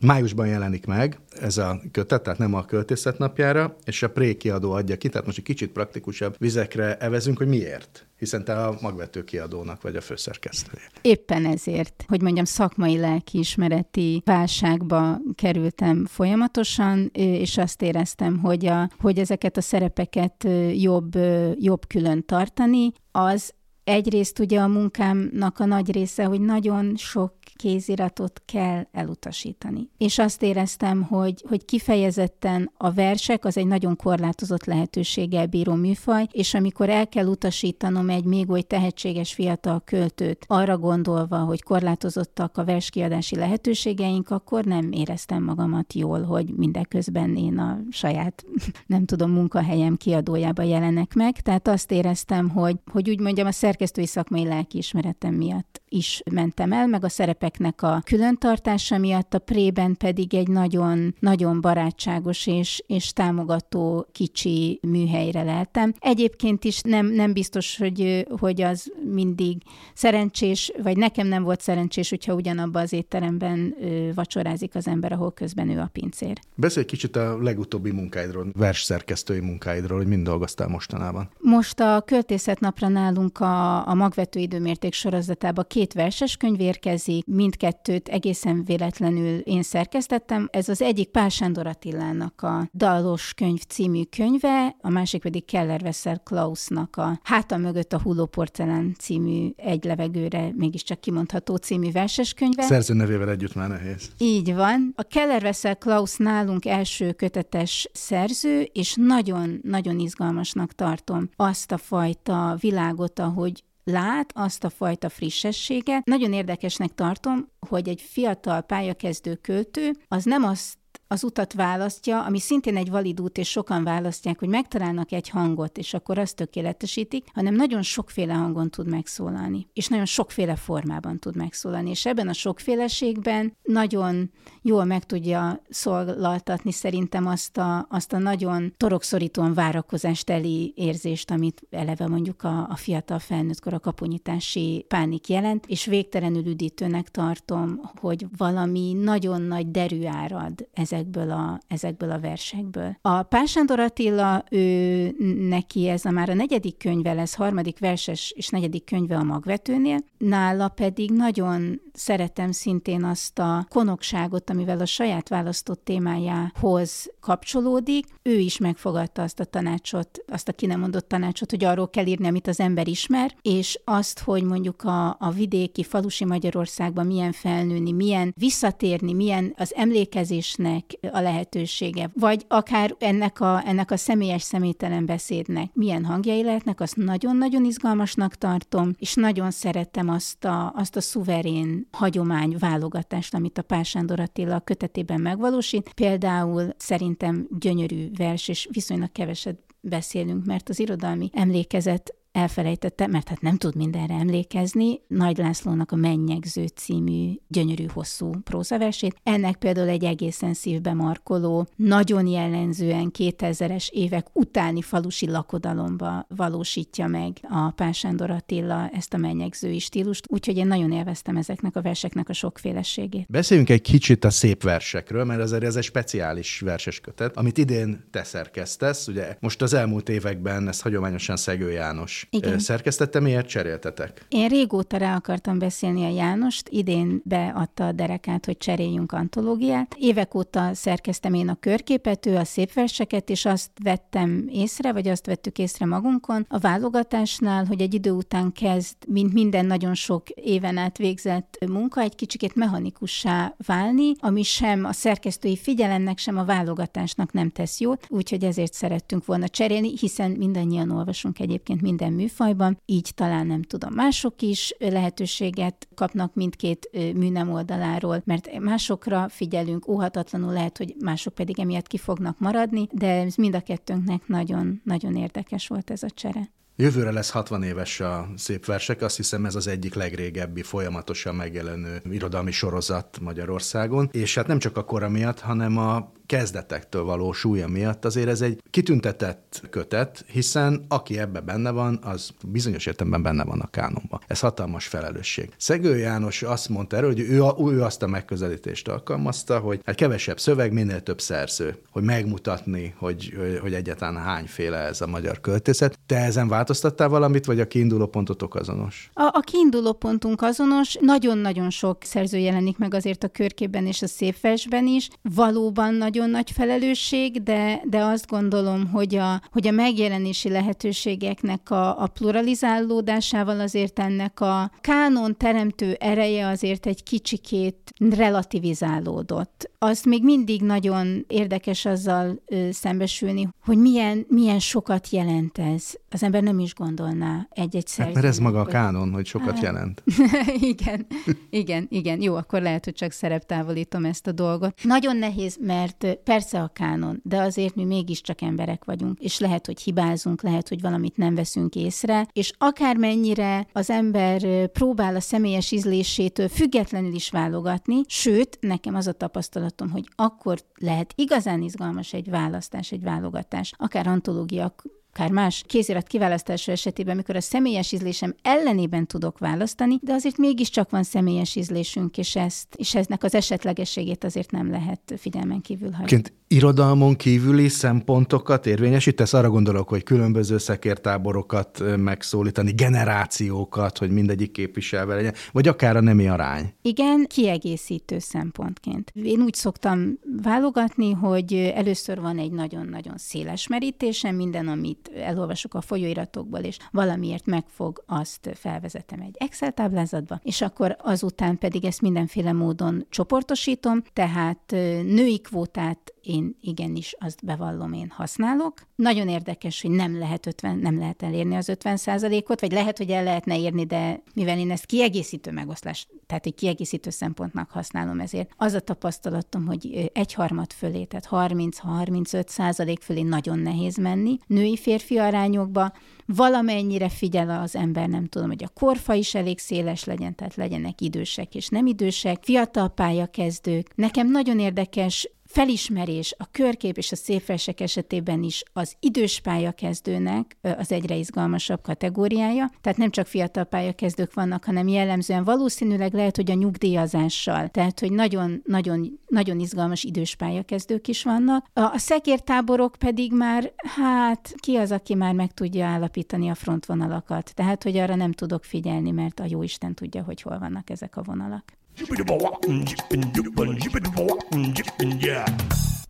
[0.00, 4.72] Májusban jelenik meg ez a kötet, tehát nem a költészet napjára, és a Pré kiadó
[4.72, 9.24] adja ki, tehát most egy kicsit praktikusabb vizekre evezünk, hogy miért hiszen te a magvető
[9.24, 10.90] kiadónak vagy a főszerkesztője.
[11.00, 19.18] Éppen ezért, hogy mondjam, szakmai lelkiismereti válságba kerültem folyamatosan, és azt éreztem, hogy, a, hogy
[19.18, 21.14] ezeket a szerepeket jobb,
[21.58, 23.52] jobb külön tartani, az
[23.88, 29.88] egyrészt ugye a munkámnak a nagy része, hogy nagyon sok kéziratot kell elutasítani.
[29.96, 36.26] És azt éreztem, hogy, hogy kifejezetten a versek az egy nagyon korlátozott lehetőséggel bíró műfaj,
[36.32, 42.56] és amikor el kell utasítanom egy még oly tehetséges fiatal költőt, arra gondolva, hogy korlátozottak
[42.56, 48.44] a verskiadási lehetőségeink, akkor nem éreztem magamat jól, hogy mindeközben én a saját,
[48.86, 51.40] nem tudom, munkahelyem kiadójába jelenek meg.
[51.40, 56.86] Tehát azt éreztem, hogy, hogy úgy mondjam, a szerkesztői szakmai lelkiismeretem miatt is mentem el,
[56.86, 63.12] meg a szerepeknek a különtartása miatt, a prében pedig egy nagyon, nagyon barátságos és, és
[63.12, 65.92] támogató kicsi műhelyre leltem.
[65.98, 69.62] Egyébként is nem, nem biztos, hogy, hogy az mindig
[69.94, 73.74] szerencsés, vagy nekem nem volt szerencsés, hogyha ugyanabban az étteremben
[74.14, 76.38] vacsorázik az ember, ahol közben ő a pincér.
[76.54, 81.30] Beszélj kicsit a legutóbbi munkáidról, versszerkesztői munkáidról, hogy mind dolgoztál mostanában.
[81.38, 88.64] Most a költészetnapra nálunk a, a magvető időmérték sorozatában két verses könyv érkezik, mindkettőt egészen
[88.64, 90.48] véletlenül én szerkesztettem.
[90.52, 95.80] Ez az egyik Pál Sándor Attilának a Dalos könyv című könyve, a másik pedig Keller
[95.80, 102.32] Vessel Klausnak a Háta mögött a hulló porcelán című egy levegőre mégiscsak kimondható című verses
[102.32, 102.62] könyve.
[102.62, 104.10] Szerző nevével együtt már nehéz.
[104.18, 104.92] Így van.
[104.96, 112.56] A Keller Vessel Klaus nálunk első kötetes szerző, és nagyon-nagyon izgalmasnak tartom azt a fajta
[112.60, 113.57] világot, ahogy
[113.88, 116.04] lát azt a fajta frissességet.
[116.04, 120.76] Nagyon érdekesnek tartom, hogy egy fiatal pályakezdő költő az nem azt
[121.08, 125.78] az utat választja, ami szintén egy valid út, és sokan választják, hogy megtalálnak egy hangot,
[125.78, 131.36] és akkor azt tökéletesítik, hanem nagyon sokféle hangon tud megszólalni, és nagyon sokféle formában tud
[131.36, 134.30] megszólalni, és ebben a sokféleségben nagyon
[134.62, 141.62] jól meg tudja szolgáltatni szerintem azt a, azt a nagyon torokszorítóan várakozást teli érzést, amit
[141.70, 148.26] eleve mondjuk a, a fiatal felnőttkor a kapunyítási pánik jelent, és végtelenül üdítőnek tartom, hogy
[148.36, 150.68] valami nagyon nagy derű árad
[150.98, 152.96] ezekből a, ezekből a versekből.
[153.02, 155.14] A Pásándor Attila, ő
[155.48, 159.98] neki ez a már a negyedik könyve lesz, harmadik verses és negyedik könyve a magvetőnél,
[160.18, 168.06] nála pedig nagyon szeretem szintén azt a konokságot, amivel a saját választott témájához kapcsolódik.
[168.22, 172.06] Ő is megfogadta azt a tanácsot, azt a ki nem mondott tanácsot, hogy arról kell
[172.06, 177.32] írni, amit az ember ismer, és azt, hogy mondjuk a, a vidéki, falusi Magyarországban milyen
[177.32, 184.42] felnőni, milyen visszatérni, milyen az emlékezésnek a lehetősége, vagy akár ennek a, ennek a személyes
[184.42, 190.96] személytelen beszédnek milyen hangjai lehetnek, azt nagyon-nagyon izgalmasnak tartom, és nagyon szeretem azt a, azt
[190.96, 195.92] a szuverén hagyomány válogatást, amit a Pál Sándor Attila kötetében megvalósít.
[195.94, 203.40] Például szerintem gyönyörű vers, és viszonylag keveset beszélünk, mert az irodalmi emlékezet elfelejtette, mert hát
[203.40, 209.16] nem tud mindenre emlékezni, Nagy Lászlónak a Mennyegző című gyönyörű hosszú prózaversét.
[209.22, 217.32] Ennek például egy egészen szívbe markoló, nagyon jellemzően 2000-es évek utáni falusi lakodalomba valósítja meg
[217.42, 222.32] a Pásándor Attila ezt a mennyegzői stílust, úgyhogy én nagyon élveztem ezeknek a verseknek a
[222.32, 223.26] sokféleségét.
[223.28, 228.08] Beszéljünk egy kicsit a szép versekről, mert azért ez egy speciális verses kötet, amit idén
[228.10, 229.08] te szerkesztesz.
[229.08, 232.58] Ugye most az elmúlt években ezt hagyományosan Szegő János igen.
[232.58, 234.26] szerkesztette, miért cseréltetek?
[234.28, 239.94] Én régóta rá akartam beszélni a Jánost, idén beadta a derekát, hogy cseréljünk antológiát.
[239.98, 245.08] Évek óta szerkeztem én a körképet, ő a szép verseket, és azt vettem észre, vagy
[245.08, 250.28] azt vettük észre magunkon a válogatásnál, hogy egy idő után kezd, mint minden nagyon sok
[250.28, 256.44] éven át végzett munka, egy kicsikét mechanikussá válni, ami sem a szerkesztői figyelemnek, sem a
[256.44, 262.80] válogatásnak nem tesz jót, úgyhogy ezért szerettünk volna cserélni, hiszen mindannyian olvasunk egyébként minden műfajban,
[262.86, 270.52] így talán nem tudom, mások is lehetőséget kapnak mindkét műnem oldaláról, mert másokra figyelünk, óhatatlanul
[270.52, 275.66] lehet, hogy mások pedig emiatt ki fognak maradni, de ez mind a kettőnknek nagyon-nagyon érdekes
[275.66, 276.50] volt ez a csere.
[276.80, 282.02] Jövőre lesz 60 éves a szép versek, azt hiszem ez az egyik legrégebbi, folyamatosan megjelenő
[282.10, 287.68] irodalmi sorozat Magyarországon, és hát nem csak a kora miatt, hanem a kezdetektől való súlya
[287.68, 293.44] miatt azért ez egy kitüntetett kötet, hiszen aki ebbe benne van, az bizonyos értelemben benne
[293.44, 294.20] van a kánonban.
[294.26, 295.50] Ez hatalmas felelősség.
[295.56, 300.40] Szegő János azt mondta erről, hogy ő, ő azt a megközelítést alkalmazta, hogy hát kevesebb
[300.40, 305.98] szöveg, minél több szerző, hogy megmutatni, hogy, hogy egyáltalán hányféle ez a magyar költészet.
[306.06, 309.10] Te ezen változtattál valamit, vagy a kiinduló pontotok azonos?
[309.14, 310.96] A, a kiinduló pontunk azonos.
[311.00, 315.08] Nagyon-nagyon sok szerző jelenik meg azért a körkében és a szépversben is.
[315.22, 321.70] Valóban nagyon nagyon nagy felelősség, de, de azt gondolom, hogy a, hogy a megjelenési lehetőségeknek
[321.70, 329.70] a, a pluralizálódásával azért ennek a kánon teremtő ereje azért egy kicsikét relativizálódott.
[329.78, 335.92] Azt még mindig nagyon érdekes azzal ö, szembesülni, hogy milyen, milyen sokat jelent ez.
[336.10, 338.14] Az ember nem is gondolná egy-egy szerzőnek.
[338.14, 340.02] Hát mert ez maga a kánon, hogy sokat hát, jelent.
[340.72, 341.06] igen,
[341.50, 342.20] igen, igen.
[342.22, 344.82] Jó, akkor lehet, hogy csak szereptávolítom ezt a dolgot.
[344.82, 349.80] Nagyon nehéz, mert persze a kánon, de azért mi mégiscsak emberek vagyunk, és lehet, hogy
[349.80, 356.48] hibázunk, lehet, hogy valamit nem veszünk észre, és akármennyire az ember próbál a személyes ízlésétől
[356.48, 362.92] függetlenül is válogatni, sőt, nekem az a tapasztalatom, hogy akkor lehet igazán izgalmas egy választás,
[362.92, 364.74] egy válogatás, akár antológia
[365.10, 370.90] akár más kézirat kiválasztása esetében, amikor a személyes ízlésem ellenében tudok választani, de azért mégiscsak
[370.90, 376.22] van személyes ízlésünk, és ezt, és eznek az esetlegességét azért nem lehet figyelmen kívül hagyni.
[376.48, 379.32] Irodalmon kívüli szempontokat érvényesítesz?
[379.32, 386.28] Arra gondolok, hogy különböző szekértáborokat megszólítani, generációkat, hogy mindegyik képviselve legyen, vagy akár a nemi
[386.28, 386.74] arány.
[386.82, 389.12] Igen, kiegészítő szempontként.
[389.22, 395.80] Én úgy szoktam válogatni, hogy először van egy nagyon-nagyon széles merítésem, minden, amit elolvasok a
[395.80, 402.52] folyóiratokból, és valamiért megfog, azt felvezetem egy Excel táblázatba, és akkor azután pedig ezt mindenféle
[402.52, 404.60] módon csoportosítom, tehát
[405.04, 408.86] női kvótát én igenis azt bevallom, én használok.
[408.94, 413.10] Nagyon érdekes, hogy nem lehet 50, nem lehet elérni az 50 százalékot, vagy lehet, hogy
[413.10, 418.50] el lehetne érni, de mivel én ezt kiegészítő megoszlás, tehát egy kiegészítő szempontnak használom ezért,
[418.56, 424.38] az a tapasztalatom, hogy egyharmad fölé, tehát 30-35 százalék fölé nagyon nehéz menni.
[424.46, 425.92] Női-férfi arányokba
[426.26, 431.00] valamennyire figyel az ember, nem tudom, hogy a korfa is elég széles legyen, tehát legyenek
[431.00, 433.94] idősek és nem idősek, fiatal pályakezdők.
[433.94, 440.92] Nekem nagyon érdekes felismerés a körkép és a szépversek esetében is az idős pályakezdőnek az
[440.92, 442.70] egyre izgalmasabb kategóriája.
[442.80, 448.12] Tehát nem csak fiatal pályakezdők vannak, hanem jellemzően valószínűleg lehet, hogy a nyugdíjazással, tehát hogy
[448.12, 451.66] nagyon, nagyon, nagyon izgalmas idős pályakezdők is vannak.
[451.72, 457.54] A szekértáborok pedig már, hát ki az, aki már meg tudja állapítani a frontvonalakat.
[457.54, 461.16] Tehát, hogy arra nem tudok figyelni, mert a jó Isten tudja, hogy hol vannak ezek
[461.16, 461.77] a vonalak.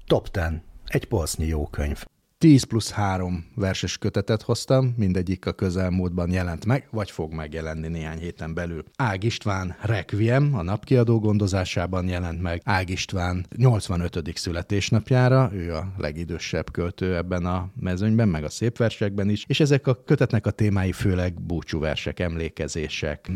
[0.06, 0.42] Top 10.
[0.86, 2.04] Egy polsznyi jó könyv.
[2.40, 8.18] 10 plusz 3 verses kötetet hoztam, mindegyik a közelmúltban jelent meg, vagy fog megjelenni néhány
[8.18, 8.84] héten belül.
[8.96, 12.60] Ág István Requiem a napkiadó gondozásában jelent meg.
[12.64, 14.32] Ág István 85.
[14.34, 19.86] születésnapjára, ő a legidősebb költő ebben a mezőnyben, meg a szép versekben is, és ezek
[19.86, 23.30] a kötetnek a témái főleg búcsúversek, emlékezések,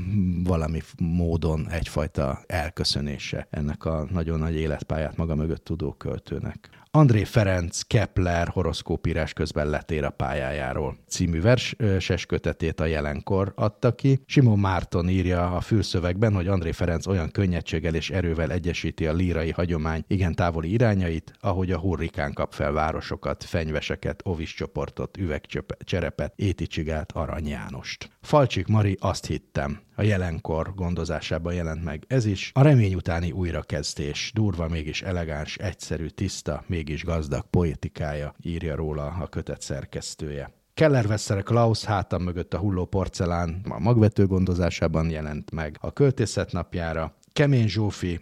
[0.45, 6.69] valami módon egyfajta elköszönése ennek a nagyon nagy életpályát maga mögött tudó költőnek.
[6.95, 10.97] André Ferenc Kepler horoszkópírás közben letér a pályájáról.
[11.09, 14.23] Című verses kötetét a jelenkor adta ki.
[14.27, 19.51] Simon Márton írja a fülszövegben, hogy André Ferenc olyan könnyedséggel és erővel egyesíti a lírai
[19.51, 27.13] hagyomány igen távoli irányait, ahogy a hurrikán kap fel városokat, fenyveseket, ovis csoportot, üvegcserepet, éticsigát,
[27.13, 28.11] Arany Jánost.
[28.21, 32.51] Falcsik Mari azt hittem, a jelenkor gondozásában jelent meg ez is.
[32.55, 39.27] A remény utáni újrakezdés, durva, mégis elegáns, egyszerű, tiszta, mégis gazdag poétikája, írja róla a
[39.27, 40.53] kötet szerkesztője.
[40.75, 46.53] Keller Veszere Klaus hátam mögött a hulló porcelán a magvető gondozásában jelent meg a költészet
[46.53, 47.17] napjára.
[47.33, 48.21] Kemény Zsófi,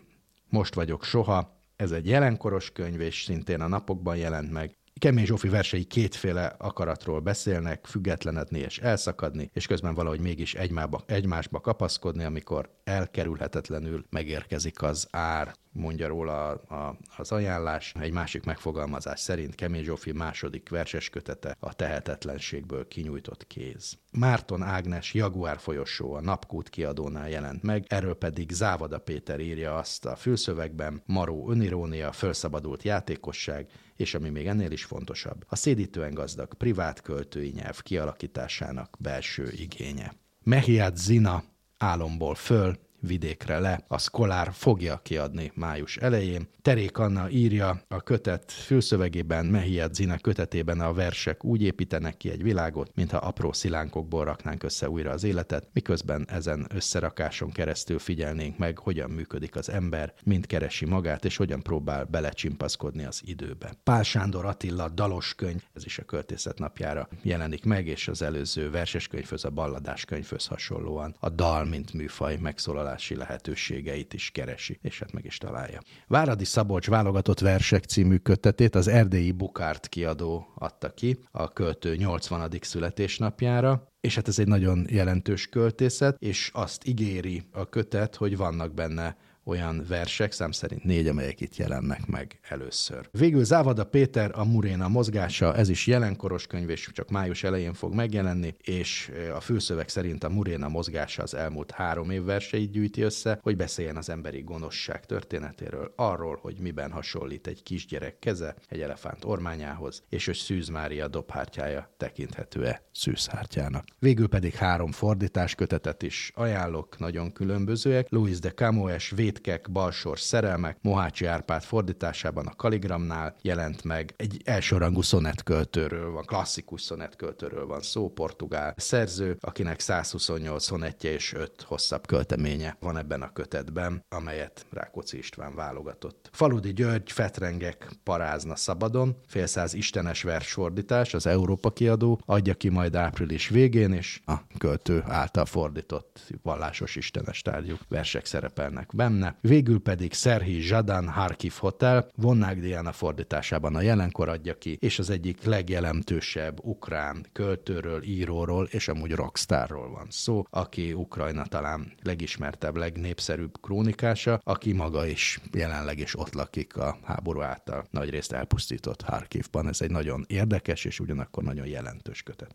[0.49, 4.77] Most vagyok soha, ez egy jelenkoros könyv, és szintén a napokban jelent meg.
[4.99, 11.61] Kemény Zsófi versei kétféle akaratról beszélnek, függetlenedni és elszakadni, és közben valahogy mégis egymába, egymásba
[11.61, 17.95] kapaszkodni, amikor elkerülhetetlenül megérkezik az ár, mondja róla a, a, az ajánlás.
[18.01, 23.99] Egy másik megfogalmazás szerint Kemény Zsófi második verses kötete a tehetetlenségből kinyújtott kéz.
[24.13, 30.05] Márton Ágnes Jaguár folyosó a Napkút kiadónál jelent meg, erről pedig Závada Péter írja azt
[30.05, 33.67] a fülszövegben, Maró önirónia, felszabadult játékosság,
[34.01, 40.13] és ami még ennél is fontosabb, a szédítően gazdag privát költői nyelv kialakításának belső igénye.
[40.43, 41.45] Mehiát Zina
[41.79, 43.85] álomból föl, vidékre le.
[43.89, 46.49] A Szkolár fogja kiadni május elején.
[46.63, 52.43] Terék Anna írja a kötet fülszövegében, Mehiat Zina kötetében a versek úgy építenek ki egy
[52.43, 58.79] világot, mintha apró szilánkokból raknánk össze újra az életet, miközben ezen összerakáson keresztül figyelnénk meg,
[58.79, 63.73] hogyan működik az ember, mint keresi magát, és hogyan próbál belecsimpaszkodni az időbe.
[63.85, 68.71] Pál Sándor Attila dalos könyv, ez is a költészet napjára jelenik meg, és az előző
[68.71, 74.99] verseskönyvhöz, a balladás könyvhöz hasonlóan a dal, mint műfaj megszólal megszólalási lehetőségeit is keresi, és
[74.99, 75.81] hát meg is találja.
[76.07, 82.51] Váradi Szabolcs válogatott versek című kötetét az erdélyi Bukárt kiadó adta ki a költő 80.
[82.61, 88.75] születésnapjára, és hát ez egy nagyon jelentős költészet, és azt ígéri a kötet, hogy vannak
[88.75, 89.17] benne
[89.51, 93.09] olyan versek, szám szerint négy, amelyek itt jelennek meg először.
[93.13, 97.95] Végül Závada Péter, a Muréna mozgása, ez is jelenkoros könyv, és csak május elején fog
[97.95, 103.39] megjelenni, és a főszöveg szerint a Muréna mozgása az elmúlt három év verseit gyűjti össze,
[103.43, 109.25] hogy beszéljen az emberi gonoszság történetéről, arról, hogy miben hasonlít egy kisgyerek keze egy elefánt
[109.25, 113.85] ormányához, és hogy Szűz Mária dobhártyája tekinthető-e szűzhártyának.
[113.99, 118.07] Végül pedig három fordítás kötetet is ajánlok, nagyon különbözőek.
[118.09, 119.11] Louis de Camões
[119.43, 124.15] Vétkek, Balsor szerelmek, Mohácsi Árpád fordításában a Kaligramnál jelent meg.
[124.17, 131.63] Egy elsőrangú szonetköltőről van, klasszikus szonetköltőről van szó, portugál szerző, akinek 128 szonettje és 5
[131.63, 136.31] hosszabb költeménye van ebben a kötetben, amelyet Rákóczi István válogatott.
[136.33, 143.49] Faludi György, Fetrengek, Parázna szabadon, félszáz istenes versfordítás, az Európa kiadó, adja ki majd április
[143.49, 149.37] végén, és a költő által fordított vallásos istenes tárgyú versek szerepelnek benne benne.
[149.41, 155.11] Végül pedig Szerhi Zsadán Harkiv Hotel Vonnák Diana fordításában a jelenkor adja ki, és az
[155.11, 163.61] egyik legjelentősebb ukrán költőről, íróról és amúgy rockstarról van szó, aki Ukrajna talán legismertebb, legnépszerűbb
[163.61, 169.69] krónikása, aki maga is jelenleg is ott lakik a háború által nagyrészt elpusztított Harkivban.
[169.69, 172.55] Ez egy nagyon érdekes és ugyanakkor nagyon jelentős kötet.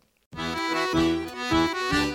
[0.93, 1.29] Thank
[1.93, 2.14] you.